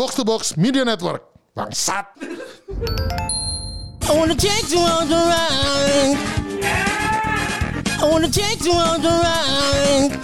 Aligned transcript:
Box 0.00 0.16
to 0.16 0.24
Box 0.24 0.56
Media 0.56 0.80
Network. 0.80 1.28
Bangsat. 1.52 2.08
I 4.08 4.12
wanna 4.16 4.32
take 4.32 4.72
you 4.72 4.80
on 4.80 5.04
the 5.12 5.20
ride. 5.28 6.16
I 8.00 8.04
wanna 8.08 8.32
take 8.32 8.64
you 8.64 8.72
on 8.72 9.04
the 9.04 9.12
ride. 9.12 10.16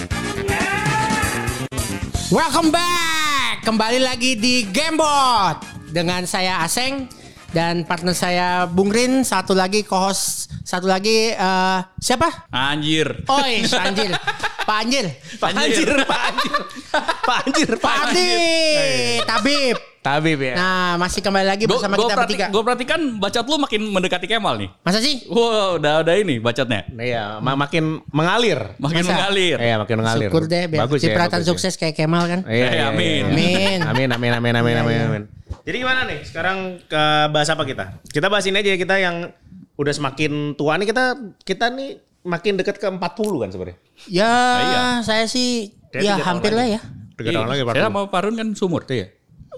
Welcome 2.33 2.73
back. 2.73 3.69
Kembali 3.69 4.01
lagi 4.01 4.41
di 4.41 4.65
Gamebot 4.65 5.61
dengan 5.93 6.25
saya 6.25 6.65
Aseng 6.65 7.13
dan 7.53 7.85
partner 7.85 8.17
saya 8.17 8.65
Bung 8.65 8.89
Rin, 8.89 9.29
satu 9.29 9.53
lagi 9.53 9.85
co-host, 9.85 10.57
satu 10.65 10.89
lagi 10.89 11.37
eh, 11.37 11.79
siapa? 12.01 12.49
Anjir. 12.49 13.29
Oi, 13.29 13.69
Anjir. 13.77 14.17
Pak 14.67 14.77
Anjir. 14.83 15.07
Pak 15.39 15.51
Anjir, 15.53 15.89
Pak 16.11 16.21
Anjir. 16.27 16.53
Pak 17.23 17.39
Anjir, 17.41 17.71
Pak 17.79 17.95
Adi. 18.05 18.31
Tabib. 19.23 19.77
Tabib 20.01 20.39
ya. 20.39 20.55
Nah, 20.55 20.95
masih 20.97 21.19
kembali 21.19 21.43
lagi 21.45 21.65
Gue 21.65 21.75
bersama 21.75 21.95
kita 21.95 22.15
bertiga. 22.17 22.47
perhatikan 22.51 23.01
bacot 23.17 23.43
lu 23.43 23.59
makin 23.59 23.81
mendekati 23.89 24.27
Kemal 24.27 24.55
nih. 24.57 24.71
Masa 24.81 24.99
sih? 24.99 25.27
Wow, 25.27 25.79
udah 25.79 26.03
udah 26.03 26.15
ini 26.15 26.39
bacotnya. 26.39 26.87
Iya, 26.93 27.39
ma- 27.39 27.55
makin 27.57 28.03
mengalir. 28.09 28.75
Makin 28.77 29.03
Masa? 29.03 29.11
mengalir. 29.13 29.57
Iya, 29.57 29.75
makin 29.77 29.97
mengalir. 29.99 30.29
Syukur 30.31 30.43
deh 30.47 30.65
biar 30.67 30.81
Bagus 30.83 31.01
ya, 31.01 31.05
cipratan 31.11 31.41
ya. 31.41 31.47
sukses 31.47 31.75
kayak 31.75 31.95
Kemal 31.97 32.23
kan. 32.25 32.41
Iya, 32.43 32.55
Eh, 32.65 32.71
iya, 32.73 32.85
amin. 32.89 33.23
iya. 33.25 33.27
Amin. 33.29 33.79
Amin, 33.83 34.09
amin, 34.09 34.33
amin, 34.33 34.55
amin, 34.57 34.73
Iya, 34.73 34.83
amin, 34.83 34.95
iya. 34.95 35.07
amin. 35.09 35.23
Jadi 35.63 35.77
gimana 35.77 36.01
nih? 36.05 36.19
Sekarang 36.23 36.59
ke 36.83 37.03
bahas 37.29 37.49
apa 37.49 37.63
kita? 37.63 37.85
Kita 38.07 38.27
bahas 38.27 38.47
ini 38.47 38.57
aja 38.57 38.71
ya, 38.71 38.79
kita 38.79 38.95
yang 38.97 39.17
udah 39.75 39.93
semakin 39.93 40.55
tua 40.55 40.73
nih 40.75 40.89
kita 40.89 41.05
kita 41.43 41.69
nih 41.69 42.01
makin 42.27 42.59
dekat 42.59 42.77
ke 42.77 42.87
40 42.87 42.99
kan 43.39 43.49
sebenarnya. 43.49 43.79
Ya, 44.05 44.35
iya. 44.59 44.83
saya 45.01 45.25
sih 45.25 45.73
Kayak 45.89 46.03
ya 46.03 46.15
hampir 46.21 46.51
lagi. 46.51 46.59
lah 46.59 46.67
ya. 46.67 46.81
Tiga 47.17 47.31
tahun 47.33 47.49
lagi 47.49 47.63
Saya 47.65 47.85
sama 47.87 48.01
Parun 48.11 48.35
kan 48.35 48.49
sumur. 48.53 48.83
Iya. 48.85 49.07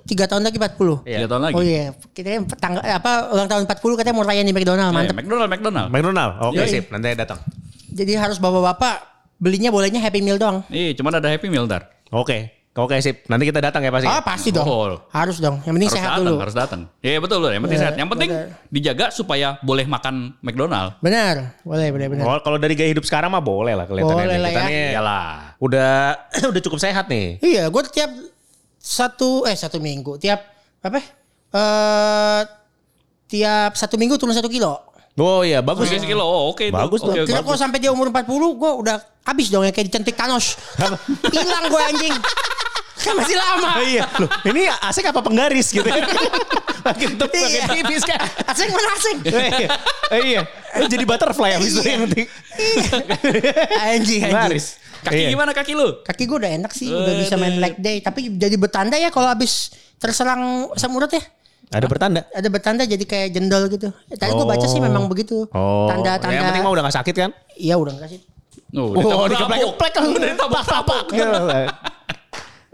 Tiga 0.05 0.25
tahun 0.25 0.45
lagi 0.45 0.57
40. 0.57 1.03
Iya. 1.05 1.19
Tiga 1.19 1.29
tahun 1.29 1.43
lagi. 1.43 1.55
Oh 1.57 1.63
iya, 1.65 1.85
kita 2.13 2.29
yang 2.29 2.45
tanggal 2.47 2.81
apa 2.81 3.33
ulang 3.33 3.49
tahun 3.49 3.63
40 3.67 3.99
katanya 3.99 4.15
mau 4.15 4.25
rayain 4.25 4.47
di 4.47 4.55
McDonald, 4.55 4.89
Eh, 4.89 4.95
mantep. 4.95 5.15
McDonald, 5.17 5.49
McDonald. 5.51 5.89
McDonald. 5.91 6.33
Oke, 6.45 6.61
Yoi. 6.61 6.69
sip. 6.69 6.85
Nanti 6.89 7.13
datang. 7.13 7.41
Jadi 7.89 8.13
harus 8.15 8.37
bapak-bapak 8.37 8.95
belinya 9.37 9.69
bolehnya 9.69 9.99
Happy 9.99 10.21
Meal 10.21 10.37
doang. 10.37 10.63
Iya, 10.69 10.93
cuman 10.95 11.19
ada 11.19 11.29
Happy 11.29 11.49
Meal 11.49 11.65
ntar. 11.67 11.89
Oke. 12.13 12.58
Oke, 12.79 12.95
sip. 13.03 13.27
Nanti 13.27 13.43
kita 13.45 13.59
datang 13.59 13.83
ya 13.83 13.91
pasti. 13.91 14.07
Ah, 14.07 14.23
pasti 14.23 14.49
dong. 14.49 14.63
Oh. 14.63 15.03
Harus 15.11 15.37
dong. 15.37 15.59
Yang 15.61 15.75
penting 15.75 15.91
Harus 15.91 15.99
sehat 15.99 16.11
datang, 16.15 16.23
dulu. 16.25 16.37
harus 16.39 16.55
datang. 16.55 16.81
Iya 16.99 17.19
betul 17.19 17.39
loh, 17.41 17.51
yang 17.51 17.61
penting 17.61 17.75
Iya, 17.75 17.85
sehat. 17.85 17.95
Yang 17.99 18.09
penting 18.09 18.31
benar. 18.31 18.71
dijaga 18.71 19.07
supaya 19.11 19.49
boleh 19.61 19.85
makan 19.85 20.15
McDonald. 20.39 20.95
Benar. 20.99 21.59
Boleh, 21.61 21.89
boleh, 21.91 22.07
benar. 22.09 22.25
Oh, 22.25 22.39
kalau 22.39 22.55
dari 22.57 22.73
gaya 22.73 22.87
hidup 22.89 23.03
sekarang 23.03 23.29
mah 23.29 23.43
boleh 23.43 23.75
lah 23.75 23.83
kelihatannya. 23.85 24.15
Boleh 24.17 24.31
nih. 24.31 24.39
lah 24.39 24.51
Kita 24.51 24.61
ya. 24.61 24.69
nih 24.69 24.87
Iyalah. 24.95 25.27
udah 25.59 25.91
udah 26.55 26.63
cukup 26.63 26.79
sehat 26.79 27.05
nih. 27.07 27.27
Iya, 27.41 27.67
gue 27.67 27.83
tiap 27.89 28.11
satu 28.79 29.43
eh 29.45 29.53
satu 29.53 29.83
minggu 29.83 30.15
tiap 30.17 30.39
apa? 30.79 31.03
Eh 31.51 32.41
tiap 33.27 33.75
satu 33.75 33.99
minggu 33.99 34.15
turun 34.17 34.33
satu 34.33 34.47
kilo. 34.47 34.87
Oh 35.19 35.43
iya, 35.43 35.59
bagus. 35.59 35.91
Tiga 35.91 36.07
kilo, 36.07 36.23
oh 36.23 36.55
oke. 36.55 36.63
itu. 36.63 36.71
Bagus 36.71 37.03
tuh. 37.03 37.11
Oke, 37.11 37.27
Kira 37.27 37.43
oke. 37.43 37.51
kalau 37.51 37.59
sampai 37.59 37.83
dia 37.83 37.91
umur 37.91 38.07
40 38.07 38.23
gue 38.55 38.71
udah 38.79 38.97
habis 39.27 39.51
dong 39.51 39.67
ya 39.67 39.75
kayak 39.75 39.91
dicentik 39.91 40.15
Thanos. 40.15 40.55
Hilang 41.35 41.65
gue 41.67 41.83
anjing. 41.85 42.15
Kan 42.99 43.15
masih 43.15 43.35
lama. 43.35 43.69
Oh, 43.75 43.85
iya. 43.85 44.05
Loh, 44.17 44.29
ini 44.45 44.63
asik 44.83 45.07
apa 45.07 45.21
penggaris 45.21 45.71
gitu. 45.71 45.87
makin 46.89 47.11
tepuk, 47.15 47.37
makin 47.37 47.53
Iya. 47.55 47.65
tipis 47.71 48.03
kan. 48.03 48.19
Asing 48.45 48.69
mana 48.69 48.89
asing? 48.93 49.17
Eh, 49.23 49.33
iya. 49.55 49.69
Eh, 50.09 50.21
iya. 50.27 50.41
Lu 50.77 50.87
jadi 50.87 51.05
butterfly 51.05 51.51
abis 51.55 51.73
itu 51.75 51.83
yang 51.85 52.03
penting. 52.05 52.27
Anjing, 52.91 53.11
anjing. 53.79 54.23
Penggaris. 54.25 54.67
Kaki 54.99 55.15
Iya. 55.17 55.29
gimana 55.31 55.51
kaki 55.53 55.73
lu? 55.73 55.89
Kaki 56.03 56.23
gue 56.25 56.39
udah 56.39 56.53
enak 56.53 56.73
sih, 56.73 56.91
udah 56.91 57.15
bisa 57.17 57.35
main 57.35 57.55
leg 57.57 57.79
day. 57.79 57.99
Tapi 57.99 58.35
jadi 58.35 58.57
bertanda 58.57 58.95
ya 58.95 59.09
kalau 59.09 59.31
habis 59.31 59.71
terserang 59.97 60.75
asam 60.75 60.91
urat 60.93 61.11
ya. 61.11 61.23
Ada 61.69 61.87
bertanda. 61.87 62.27
Ada 62.33 62.49
bertanda 62.49 62.83
jadi 62.83 63.05
kayak 63.05 63.29
jendol 63.31 63.69
gitu. 63.69 63.93
Tadi 64.09 64.33
gue 64.33 64.47
baca 64.49 64.67
sih 64.67 64.81
Oh. 64.81 64.83
memang 64.83 65.07
begitu. 65.07 65.47
Oh. 65.53 65.87
Tanda-tanda. 65.87 66.33
Yang 66.33 66.45
penting 66.51 66.63
mah 66.63 66.73
udah 66.73 66.83
gak 66.83 66.97
sakit 66.99 67.15
kan? 67.15 67.31
Iya 67.55 67.77
udah 67.77 67.93
enggak 67.95 68.11
sih. 68.11 68.21
Oh, 68.75 68.93
Oh, 68.93 69.25
dikeplek-keplek 69.25 69.93
kan. 69.93 70.03
Udah 70.05 70.29
ditabrak-tabrak. 70.29 71.07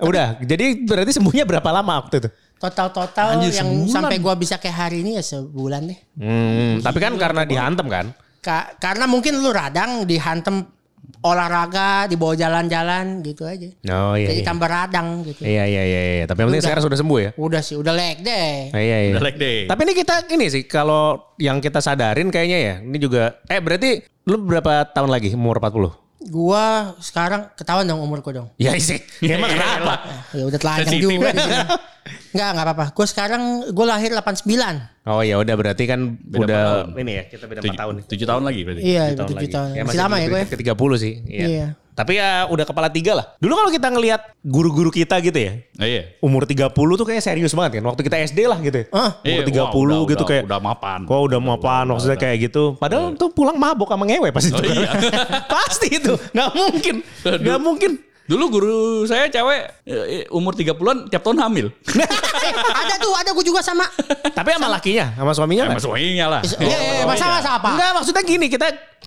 Udah, 0.02 0.38
jadi 0.42 0.82
berarti 0.82 1.14
sembuhnya 1.14 1.46
berapa 1.46 1.70
lama 1.70 2.02
waktu 2.02 2.26
itu? 2.26 2.28
Total-total 2.58 3.38
Anjir, 3.38 3.60
yang 3.60 3.70
sebulan. 3.70 3.92
sampai 3.92 4.16
gua 4.18 4.34
bisa 4.34 4.58
kayak 4.58 4.88
hari 4.88 5.06
ini 5.06 5.20
ya 5.20 5.22
sebulan 5.22 5.90
deh. 5.90 5.98
Hmm, 6.18 6.72
tapi 6.82 6.98
kan 6.98 7.14
karena 7.14 7.42
dihantem 7.46 7.86
kan? 7.86 8.06
Ka- 8.42 8.74
karena 8.80 9.04
mungkin 9.06 9.38
lu 9.38 9.50
radang 9.54 10.02
dihantem 10.08 10.64
olahraga, 11.24 12.04
dibawa 12.04 12.36
jalan-jalan 12.36 13.24
gitu 13.24 13.48
aja. 13.48 13.68
Oh 13.92 14.12
iya. 14.16 14.28
Jadi 14.32 14.40
iya. 14.44 14.46
tambah 14.46 14.68
radang 14.68 15.24
gitu. 15.24 15.40
Iya 15.40 15.64
iya 15.64 15.82
iya 15.84 16.00
iya. 16.20 16.24
Tapi 16.28 16.44
yang 16.44 16.48
penting 16.52 16.60
Udah. 16.60 16.68
sekarang 16.68 16.84
sudah 16.84 16.98
sembuh 17.00 17.18
ya. 17.20 17.30
Udah 17.40 17.60
sih, 17.64 17.76
udah 17.80 17.92
leg 17.96 18.16
deh. 18.20 18.52
Iya 18.72 18.80
iya. 18.80 18.98
iya. 19.08 19.12
Udah 19.16 19.24
leg 19.24 19.36
day. 19.40 19.58
Tapi 19.64 19.80
ini 19.88 19.92
kita 19.96 20.14
ini 20.28 20.46
sih 20.52 20.62
kalau 20.68 21.32
yang 21.40 21.64
kita 21.64 21.80
sadarin 21.80 22.28
kayaknya 22.28 22.58
ya, 22.60 22.74
ini 22.84 22.98
juga 23.00 23.40
eh 23.48 23.60
berarti 23.60 24.04
lu 24.28 24.36
berapa 24.44 24.88
tahun 24.92 25.08
lagi 25.12 25.32
umur 25.32 25.60
40? 25.60 26.03
Gua 26.26 26.62
sekarang 26.98 27.52
ketahuan 27.52 27.84
dong 27.84 28.00
umur 28.00 28.20
gua 28.20 28.32
dong. 28.34 28.48
Ya 28.56 28.72
sih. 28.76 29.00
Ya, 29.20 29.34
emang 29.38 29.50
kenapa? 29.50 29.94
Ya 30.32 30.44
udah 30.44 30.58
telanjang 30.58 30.88
Sensitif. 30.90 31.10
juga 31.10 31.28
di 31.30 31.40
sini. 31.40 31.56
Enggak, 32.34 32.48
enggak 32.50 32.66
apa-apa. 32.66 32.84
Gua 32.92 33.06
sekarang 33.06 33.42
gua 33.70 33.86
lahir 33.90 34.10
89. 34.10 35.04
Oh 35.04 35.20
ya 35.20 35.36
udah 35.36 35.54
berarti 35.54 35.84
kan 35.84 36.16
Beda 36.16 36.40
udah 36.40 36.62
tahun. 36.88 36.96
ini 36.98 37.12
ya 37.12 37.24
kita 37.28 37.44
beda 37.44 37.60
4 37.60 37.64
Tujuh, 37.64 37.76
tahun. 37.76 37.94
tujuh 38.08 38.26
tahun 38.26 38.42
lagi 38.42 38.60
berarti. 38.64 38.80
Iya, 38.82 39.04
Tujuh 39.14 39.36
7 39.36 39.48
tahun. 39.52 39.68
Ya, 39.72 39.82
Masih 39.84 40.00
lama 40.00 40.16
ya 40.16 40.26
gue. 40.26 40.42
Ke 40.48 40.56
30 40.56 40.96
sih. 40.96 41.14
Iya. 41.28 41.46
Iya. 41.46 41.66
Tapi 41.94 42.18
ya 42.18 42.50
udah 42.50 42.66
kepala 42.66 42.90
tiga 42.90 43.14
lah. 43.14 43.38
Dulu 43.38 43.54
kalau 43.54 43.70
kita 43.70 43.86
ngelihat 43.86 44.20
guru-guru 44.42 44.90
kita 44.90 45.14
gitu 45.22 45.38
ya. 45.38 45.62
Oh, 45.78 45.86
iya. 45.86 46.02
Umur 46.18 46.42
30 46.42 46.74
tuh 46.74 47.06
kayak 47.06 47.22
serius 47.22 47.54
banget 47.54 47.78
kan. 47.78 47.86
Waktu 47.86 48.02
kita 48.02 48.16
SD 48.20 48.44
lah 48.44 48.58
gitu 48.58 48.82
ya. 48.82 48.86
Ah, 48.90 49.22
Umur 49.22 49.42
Iya, 49.46 49.46
30 49.46 49.62
wah, 49.62 49.70
udah- 49.70 50.02
gitu 50.10 50.14
udah- 50.18 50.26
kayak. 50.26 50.42
udah 50.44 50.58
mapan. 50.58 50.98
Kok 51.06 51.20
udah 51.30 51.38
mapan 51.38 51.84
maksudnya 51.86 52.18
kayak 52.18 52.36
gitu. 52.44 52.74
Padahal 52.74 53.14
tuh 53.14 53.30
pulang 53.30 53.54
mabok 53.54 53.86
sama 53.88 54.04
ngewe 54.04 54.28
pasti 54.28 54.50
Oh, 54.50 54.58
itu. 54.58 54.74
iya. 54.74 54.90
pasti 55.54 55.86
itu. 55.88 56.12
Nggak 56.34 56.50
mungkin. 56.52 56.94
Nggak 57.22 57.60
mungkin. 57.62 57.92
Dulu 58.24 58.44
guru 58.50 58.78
saya 59.04 59.28
cewek 59.28 59.84
eh, 59.84 60.24
umur 60.32 60.56
30-an 60.56 61.06
tiap 61.06 61.22
tahun 61.22 61.38
hamil. 61.40 61.70
Eh, 62.44 62.52
ada 62.52 63.00
tuh, 63.00 63.08
ada 63.16 63.32
gue 63.32 63.40
juga 63.40 63.64
sama. 63.64 63.88
Tapi 64.20 64.52
sama 64.52 64.68
lakinya, 64.68 65.16
sama 65.16 65.32
suaminya 65.32 65.64
Sama 65.64 65.72
kan? 65.72 65.80
suaminya 65.80 66.26
lah. 66.28 66.40
Iya, 66.44 66.60
iya, 66.60 66.92
iya, 67.00 67.04
masalah 67.08 67.40
apa? 67.40 67.72
Enggak 67.72 67.90
maksudnya 67.96 68.20
gini 68.20 68.46
kita 68.48 68.66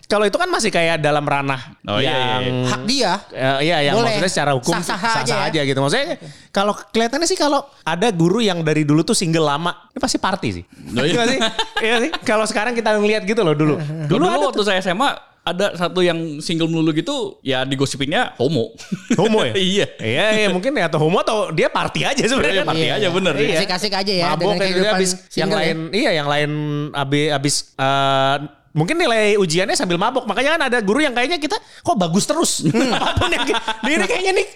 kalau 0.10 0.26
itu 0.26 0.34
kan 0.34 0.50
masih 0.50 0.74
kayak 0.74 0.98
dalam 0.98 1.22
ranah 1.22 1.77
Oh, 1.88 2.04
iya, 2.04 2.12
iya, 2.12 2.20
yang 2.20 2.68
Hak 2.68 2.82
dia. 2.84 3.12
Eh, 3.32 3.58
iya, 3.72 3.78
yang 3.80 3.96
Boleh. 3.96 4.12
maksudnya 4.12 4.32
secara 4.36 4.52
hukum 4.60 4.76
Sah-sah 4.76 5.00
sah-sah 5.00 5.24
aja 5.24 5.36
aja, 5.48 5.60
ya. 5.64 5.70
gitu. 5.72 5.80
Maksudnya 5.80 6.20
kalau 6.52 6.76
kelihatannya 6.76 7.28
sih 7.32 7.40
kalau 7.40 7.64
ada 7.88 8.12
guru 8.12 8.44
yang 8.44 8.60
dari 8.60 8.84
dulu 8.84 9.08
tuh 9.08 9.16
single 9.16 9.48
lama, 9.48 9.72
ini 9.96 10.00
pasti 10.04 10.20
party 10.20 10.50
sih. 10.52 10.64
Oh, 10.68 11.08
iya. 11.08 11.16
Iya 11.16 11.24
sih? 11.32 11.40
Iya 11.80 11.96
sih? 12.04 12.12
Kalau 12.28 12.44
sekarang 12.44 12.76
kita 12.76 12.92
ngeliat 13.00 13.24
gitu 13.24 13.40
loh 13.40 13.56
dulu. 13.56 13.80
Dulu, 13.80 14.20
Dulu 14.20 14.26
ada 14.28 14.46
waktu 14.52 14.64
saya 14.68 14.84
SMA 14.84 15.16
ada 15.48 15.80
satu 15.80 16.04
yang 16.04 16.44
single 16.44 16.68
melulu 16.68 16.92
gitu 16.92 17.40
ya 17.40 17.64
digosipinnya 17.64 18.36
homo. 18.36 18.76
homo 19.16 19.48
ya? 19.48 19.56
iya. 19.80 19.88
Iya, 19.96 20.26
iya 20.44 20.48
mungkin 20.52 20.76
ya 20.76 20.92
atau 20.92 21.00
homo 21.00 21.24
atau 21.24 21.56
dia 21.56 21.72
party 21.72 22.04
aja 22.04 22.20
sebenarnya. 22.28 22.64
Iya, 22.64 22.68
party 22.68 22.88
aja 22.92 23.08
bener. 23.16 23.34
Iya. 23.40 23.58
Asik-asik 23.64 23.94
aja 23.96 24.12
ya. 24.12 24.26
Mabok 24.36 24.44
dengan 24.44 24.60
kayak 24.60 24.74
gitu 24.76 24.88
habis 24.92 25.12
yang 25.40 25.50
ya. 25.50 25.56
lain 25.56 25.78
iya 25.96 26.12
yang 26.20 26.28
lain 26.28 26.52
habis 26.92 27.26
habis 27.32 27.56
eh, 27.80 28.36
mungkin 28.78 28.96
nilai 28.96 29.36
ujiannya 29.36 29.74
sambil 29.74 29.98
mabok 29.98 30.30
makanya 30.30 30.56
kan 30.56 30.62
ada 30.70 30.78
guru 30.80 31.02
yang 31.02 31.18
kayaknya 31.18 31.42
kita 31.42 31.58
kok 31.58 31.98
bagus 31.98 32.30
terus 32.30 32.62
apa 32.94 33.18
pun 33.18 33.34
yang 33.34 33.50
dia 33.50 33.96
ini 33.98 34.06
kayaknya 34.06 34.32
nih 34.38 34.48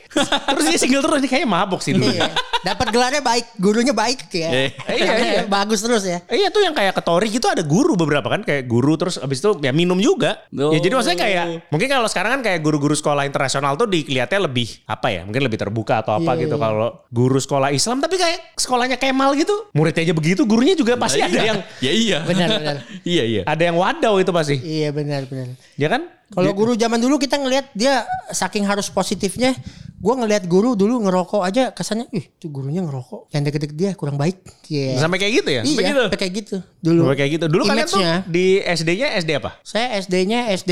terus 0.45 0.65
dia 0.69 0.77
single 0.77 1.01
terus 1.01 1.17
ini 1.19 1.27
kayaknya 1.27 1.49
mabok 1.49 1.81
sih 1.81 1.91
dulu 1.91 2.05
Iya. 2.11 2.27
Dapat 2.61 2.91
gelarnya 2.91 3.23
baik, 3.23 3.57
gurunya 3.57 3.89
baik 3.89 4.27
ya. 4.29 4.49
Eh, 4.51 4.69
iya, 4.93 5.13
iya. 5.17 5.41
Bagus 5.55 5.81
terus 5.81 6.03
ya. 6.03 6.21
Eh, 6.29 6.43
Iya 6.43 6.51
tuh 6.51 6.61
yang 6.61 6.75
kayak 6.75 6.93
ketori 6.93 7.31
gitu 7.31 7.47
ada 7.47 7.63
guru 7.63 7.95
beberapa 7.95 8.27
kan 8.27 8.43
kayak 8.43 8.67
guru 8.67 8.99
terus 8.99 9.15
abis 9.17 9.39
itu 9.39 9.57
ya 9.63 9.71
minum 9.73 9.95
juga. 9.97 10.45
Oh. 10.53 10.69
Ya 10.69 10.77
jadi 10.77 10.93
maksudnya 10.93 11.19
kayak 11.23 11.45
mungkin 11.71 11.87
kalau 11.89 12.05
sekarang 12.05 12.37
kan 12.37 12.41
kayak 12.45 12.59
guru-guru 12.61 12.93
sekolah 12.93 13.23
internasional 13.23 13.79
tuh 13.79 13.87
dikelihatnya 13.87 14.45
lebih 14.45 14.67
apa 14.85 15.07
ya 15.09 15.21
mungkin 15.23 15.41
lebih 15.41 15.57
terbuka 15.57 16.03
atau 16.03 16.19
apa 16.19 16.35
Iya, 16.35 16.41
gitu 16.45 16.55
iya. 16.59 16.61
kalau 16.61 16.89
guru 17.09 17.39
sekolah 17.39 17.69
Islam 17.71 17.97
tapi 17.97 18.15
kayak 18.19 18.37
sekolahnya 18.59 18.97
Kemal 18.99 19.33
gitu 19.39 19.55
muridnya 19.73 20.03
aja 20.05 20.13
begitu 20.13 20.41
gurunya 20.45 20.75
juga 20.75 20.93
pasti 20.99 21.17
Nah, 21.17 21.31
ada 21.31 21.39
iya. 21.39 21.47
yang 21.49 21.59
Ya 21.81 21.91
iya. 21.95 22.17
Benar, 22.21 22.47
benar. 22.61 22.75
iya 23.01 23.23
iya. 23.25 23.41
ada 23.47 23.63
yang 23.63 23.77
wadaw 24.11 24.19
itu 24.19 24.31
pasti 24.35 24.55
Iya 24.59 24.91
benar 24.91 25.23
benar. 25.31 25.55
ya 25.79 25.87
kan? 25.87 26.03
Kalau 26.31 26.51
guru 26.55 26.79
zaman 26.79 26.95
dulu 26.95 27.19
kita 27.19 27.35
ngelihat 27.35 27.75
dia 27.75 28.07
saking 28.31 28.63
harus 28.63 28.87
positifnya, 28.87 29.51
gua 29.99 30.15
ngelihat 30.15 30.47
guru 30.47 30.79
dulu 30.79 31.03
ngerokok 31.03 31.43
aja 31.43 31.75
kesannya, 31.75 32.07
ih 32.15 32.23
tuh 32.39 32.47
gurunya 32.47 32.79
ngerokok, 32.79 33.27
yang 33.35 33.43
deket-deket 33.43 33.75
dia 33.75 33.91
kurang 33.99 34.15
baik. 34.15 34.39
Iya. 34.71 34.95
sampai 34.95 35.19
kayak 35.19 35.43
gitu 35.43 35.49
ya? 35.51 35.61
Iya, 35.67 36.07
sampai 36.07 36.19
kayak 36.23 36.33
gitu 36.39 36.55
dulu. 36.79 37.03
Sampai 37.03 37.17
kayak 37.19 37.31
gitu. 37.35 37.45
Dulu 37.51 37.61
kalian 37.67 37.87
tuh 37.91 37.99
di 38.31 38.63
SD-nya 38.63 39.07
SD 39.19 39.29
apa? 39.43 39.59
Saya 39.59 39.99
SD-nya 39.99 40.39
SD 40.55 40.71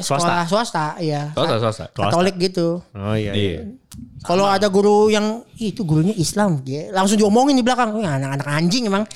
sekolah 0.00 0.48
swasta, 0.48 0.96
iya. 1.04 1.36
Swasta, 1.36 1.56
swasta. 1.60 1.84
Katolik 1.92 2.40
gitu. 2.40 2.80
Oh 2.96 3.12
iya. 3.12 3.36
Iya. 3.36 3.76
Kalau 4.24 4.48
ada 4.48 4.72
guru 4.72 5.12
yang 5.12 5.44
"Ih, 5.60 5.76
itu 5.76 5.84
gurunya 5.84 6.16
Islam, 6.16 6.64
dia 6.64 6.88
langsung 6.96 7.20
diomongin 7.20 7.60
di 7.60 7.62
belakang, 7.62 7.92
"Wih, 7.92 8.08
anak-anak 8.08 8.48
anjing 8.48 8.88
emang. 8.88 9.04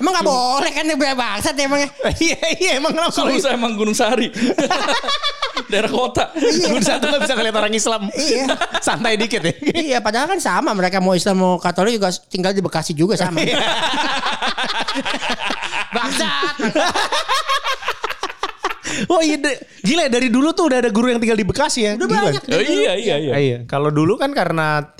emang 0.00 0.12
gak 0.16 0.26
boleh 0.26 0.70
kan 0.72 0.84
dia 0.88 0.96
bangsat 0.96 1.54
ya 1.54 1.64
emangnya. 1.68 1.88
iya 2.24 2.38
iya 2.56 2.70
emang 2.80 2.92
kenapa? 2.96 3.12
Kalau 3.12 3.36
saya 3.36 3.54
emang 3.54 3.72
Gunung 3.76 3.94
Sari. 3.96 4.32
Daerah 5.70 5.92
kota. 5.92 6.32
Gunsa 6.66 6.98
tuh 6.98 7.12
gak 7.12 7.22
bisa 7.28 7.34
ngeliat 7.36 7.56
orang 7.60 7.74
Islam. 7.76 8.02
Iya. 8.10 8.44
Santai 8.86 9.20
dikit 9.20 9.44
ya. 9.44 9.52
iya, 9.76 9.98
padahal 10.00 10.26
kan 10.26 10.40
sama 10.40 10.72
mereka 10.72 10.98
mau 10.98 11.12
Islam 11.12 11.36
mau 11.38 11.54
Katolik 11.60 12.00
juga 12.00 12.10
tinggal 12.26 12.56
di 12.56 12.64
Bekasi 12.64 12.96
juga 12.96 13.14
sama. 13.14 13.38
Bangsat. 15.92 16.54
Oh 19.06 19.22
iya, 19.22 19.38
de- 19.38 19.60
gila 19.86 20.06
ya, 20.06 20.10
dari 20.10 20.28
dulu 20.28 20.50
tuh 20.50 20.66
udah 20.66 20.82
ada 20.82 20.90
guru 20.90 21.14
yang 21.14 21.22
tinggal 21.22 21.38
di 21.38 21.46
Bekasi 21.46 21.86
ya. 21.86 21.92
Udah 21.94 22.08
Gila. 22.10 22.20
banyak. 22.26 22.42
Oh, 22.50 22.58
iya 22.60 22.92
iya 22.98 23.16
iya. 23.16 23.32
Iya, 23.38 23.58
kalau 23.70 23.88
dulu 23.94 24.18
kan 24.18 24.34
karena 24.34 24.90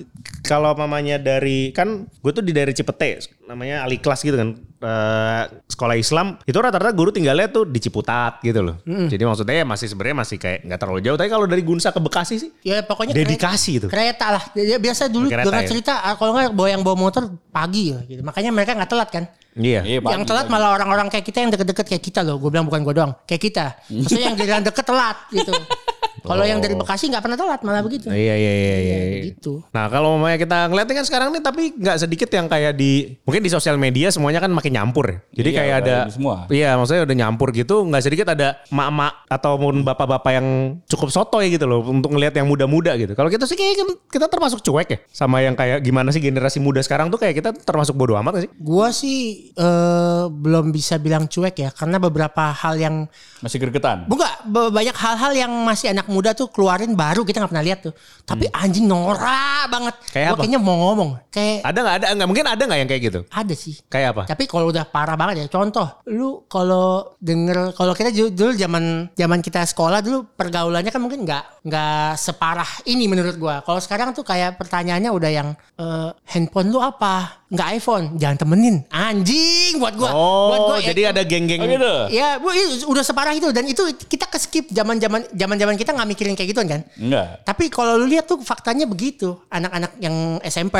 kalau 0.46 0.72
mamanya 0.78 1.18
dari 1.18 1.74
kan 1.74 2.06
gue 2.06 2.32
tuh 2.32 2.44
di 2.44 2.54
daerah 2.54 2.72
Cipete, 2.72 3.26
namanya 3.50 3.82
Ali 3.82 3.98
Kelas 3.98 4.22
gitu 4.22 4.38
kan. 4.38 4.56
Eh, 4.80 5.42
sekolah 5.68 5.96
Islam 5.96 6.40
itu 6.48 6.56
rata-rata 6.56 6.92
guru 6.96 7.12
tinggalnya 7.12 7.52
tuh 7.52 7.68
di 7.68 7.78
Ciputat 7.78 8.40
gitu 8.40 8.64
loh. 8.64 8.76
Jadi 8.84 9.22
maksudnya 9.22 9.62
ya 9.62 9.66
masih 9.68 9.86
sebenarnya 9.92 10.16
masih 10.24 10.36
kayak 10.40 10.58
nggak 10.64 10.80
terlalu 10.80 11.00
jauh. 11.04 11.16
Tapi 11.20 11.28
kalau 11.28 11.46
dari 11.46 11.62
Gunsa 11.62 11.92
ke 11.92 12.00
Bekasi 12.00 12.34
sih 12.40 12.50
Ya 12.64 12.80
pokoknya 12.84 13.12
dedikasi 13.12 13.80
itu. 13.80 13.86
Kereta 13.92 14.26
lah. 14.32 14.42
Ya, 14.56 14.80
biasa 14.80 15.12
dulu 15.12 15.28
Kereta 15.28 15.46
dengar 15.48 15.62
ya? 15.64 15.68
cerita 15.68 15.92
ah, 16.00 16.14
kalau 16.16 16.32
nggak 16.36 16.52
bawa 16.56 16.68
yang 16.68 16.82
bawa 16.82 16.96
motor 16.96 17.28
pagi 17.52 17.92
ya 17.92 17.98
gitu. 18.08 18.20
Makanya 18.24 18.50
mereka 18.50 18.72
nggak 18.76 18.90
telat 18.90 19.08
kan. 19.12 19.24
Iya. 19.58 19.82
Iya, 19.82 19.98
pagi, 19.98 20.14
yang 20.14 20.22
telat 20.24 20.46
pagi. 20.46 20.54
malah 20.54 20.70
orang-orang 20.78 21.06
kayak 21.10 21.26
kita 21.26 21.38
yang 21.42 21.50
deket-deket 21.52 21.86
kayak 21.86 22.04
kita 22.04 22.20
loh. 22.22 22.38
Gue 22.38 22.48
bilang 22.54 22.64
bukan 22.70 22.80
gue 22.86 22.94
doang. 22.94 23.12
Kayak 23.26 23.42
kita. 23.50 23.66
Maksudnya 23.90 24.24
yang 24.32 24.36
jalan 24.38 24.62
deket 24.64 24.84
telat 24.86 25.16
gitu. 25.34 25.52
Kalau 26.22 26.44
yang 26.44 26.60
dari 26.60 26.74
Bekasi 26.76 27.08
nggak 27.08 27.22
pernah 27.24 27.38
telat 27.38 27.60
malah 27.62 27.82
begitu. 27.82 28.10
Iya 28.10 28.34
iya 28.36 28.52
iya 28.52 28.76
iya. 28.80 28.98
iya. 29.00 29.20
Gitu. 29.32 29.64
Nah 29.72 29.86
kalau 29.88 30.16
mamanya 30.16 30.36
kita 30.36 30.68
ngeliatnya 30.68 30.94
kan 31.00 31.06
sekarang 31.06 31.28
nih 31.32 31.42
tapi 31.42 31.62
nggak 31.76 31.96
sedikit 31.96 32.28
yang 32.30 32.46
kayak 32.46 32.72
di 32.76 33.16
mungkin 33.24 33.40
di 33.40 33.50
sosial 33.50 33.80
media 33.80 34.12
semuanya 34.12 34.40
kan 34.42 34.52
makin 34.52 34.72
nyampur 34.76 35.04
ya. 35.08 35.18
Jadi 35.40 35.48
Iya, 35.50 35.58
kayak 35.62 35.74
ada 35.86 35.96
semua. 36.12 36.36
Iya 36.50 36.76
maksudnya 36.76 37.02
udah 37.08 37.16
nyampur 37.16 37.48
gitu 37.54 37.86
nggak 37.86 38.02
sedikit 38.04 38.26
ada 38.32 38.60
mak-mak 38.68 39.24
ataupun 39.30 39.86
bapak-bapak 39.86 40.32
yang 40.36 40.46
cukup 40.84 41.08
sotoy 41.14 41.48
gitu 41.54 41.64
loh 41.64 41.80
untuk 41.86 42.12
ngelihat 42.12 42.34
yang 42.36 42.46
muda-muda 42.50 42.98
gitu. 42.98 43.14
Kalau 43.14 43.30
kita 43.30 43.46
sih 43.46 43.54
kayak 43.54 43.80
kita 44.10 44.26
termasuk 44.26 44.60
cuek 44.60 44.88
ya 44.90 44.98
sama 45.14 45.40
yang 45.40 45.54
kayak 45.54 45.80
gimana 45.80 46.10
sih 46.10 46.20
generasi 46.20 46.58
muda 46.58 46.82
sekarang 46.82 47.08
tuh 47.08 47.16
kayak 47.16 47.38
kita 47.38 47.50
termasuk 47.54 47.94
bodoh 47.94 48.18
amat 48.18 48.36
gak 48.36 48.42
sih? 48.44 48.52
Gua 48.58 48.90
sih 48.90 49.18
eh, 49.54 50.24
belum 50.28 50.74
bisa 50.74 50.98
bilang 50.98 51.30
cuek 51.30 51.56
ya 51.56 51.70
karena 51.70 52.02
beberapa 52.02 52.50
hal 52.50 52.74
yang 52.76 53.06
Masih 53.40 53.56
gregetan. 53.62 54.04
bukan 54.10 54.28
banyak 54.50 54.92
hal-hal 54.92 55.32
yang 55.32 55.52
masih 55.62 55.94
anak 55.94 56.09
muda 56.10 56.34
tuh 56.34 56.50
keluarin 56.50 56.92
baru 56.92 57.22
kita 57.22 57.38
nggak 57.38 57.50
pernah 57.50 57.64
lihat 57.64 57.78
tuh. 57.80 57.94
Tapi 58.26 58.50
anjing 58.50 58.84
norak 58.84 59.66
banget. 59.66 59.94
Hmm. 59.94 60.10
Kayak 60.10 60.26
Gua 60.26 60.34
apa? 60.34 60.40
kayaknya 60.42 60.60
mau 60.60 60.76
ngomong 60.76 61.10
kayak 61.30 61.58
Ada 61.62 61.78
nggak 61.78 61.94
ada 61.96 62.06
nggak 62.12 62.28
mungkin 62.28 62.46
ada 62.46 62.62
nggak 62.66 62.78
yang 62.78 62.90
kayak 62.90 63.02
gitu? 63.06 63.20
ada 63.30 63.54
sih. 63.54 63.74
Kayak 63.86 64.08
apa? 64.12 64.22
Tapi 64.26 64.44
kalau 64.44 64.66
udah 64.68 64.84
parah 64.84 65.14
banget 65.14 65.34
ya, 65.40 65.46
contoh, 65.48 65.86
lu 66.06 66.42
kalau 66.46 67.14
denger, 67.16 67.70
kalau 67.72 67.94
kita 67.94 68.10
dulu 68.10 68.50
zaman 68.52 68.84
zaman 69.12 69.38
kita 69.38 69.62
sekolah 69.62 70.02
dulu 70.02 70.26
pergaulannya 70.34 70.90
kan 70.90 70.98
mungkin 70.98 71.22
nggak 71.22 71.64
nggak 71.64 72.08
separah 72.16 72.66
ini 72.84 73.06
menurut 73.06 73.36
gua. 73.36 73.62
Kalau 73.62 73.78
sekarang 73.78 74.10
tuh 74.10 74.22
kayak 74.22 74.56
pertanyaannya 74.56 75.08
udah 75.08 75.30
yang 75.30 75.48
eh, 75.76 76.10
handphone 76.26 76.68
lu 76.68 76.78
apa? 76.78 77.38
Nggak 77.50 77.68
iPhone, 77.76 78.04
jangan 78.14 78.36
temenin. 78.38 78.76
Anjing 78.90 79.76
buat 79.76 79.94
gua. 79.94 80.10
Oh 80.10 80.48
buat 80.48 80.60
gua, 80.64 80.76
ya- 80.78 80.88
jadi 80.90 81.02
ada 81.10 81.22
geng-geng. 81.22 81.58
Oh 81.58 81.66
gitu. 81.66 81.94
Ya, 82.10 82.38
bu, 82.38 82.50
udah 82.86 83.02
separah 83.02 83.34
itu 83.34 83.50
dan 83.50 83.66
itu 83.66 83.82
kita 84.00 84.24
ke 84.24 84.38
skip 84.38 84.66
zaman-zaman 84.70 85.26
zaman-zaman 85.30 85.74
kita 85.74 85.90
nggak 86.00 86.10
mikirin 86.16 86.34
kayak 86.34 86.48
gituan 86.56 86.68
kan. 86.68 86.80
Enggak. 86.96 87.44
Tapi 87.44 87.64
kalau 87.68 88.00
lu 88.00 88.08
lihat 88.08 88.24
tuh 88.24 88.40
faktanya 88.40 88.88
begitu. 88.88 89.36
Anak-anak 89.52 90.00
yang 90.00 90.40
SMP 90.40 90.76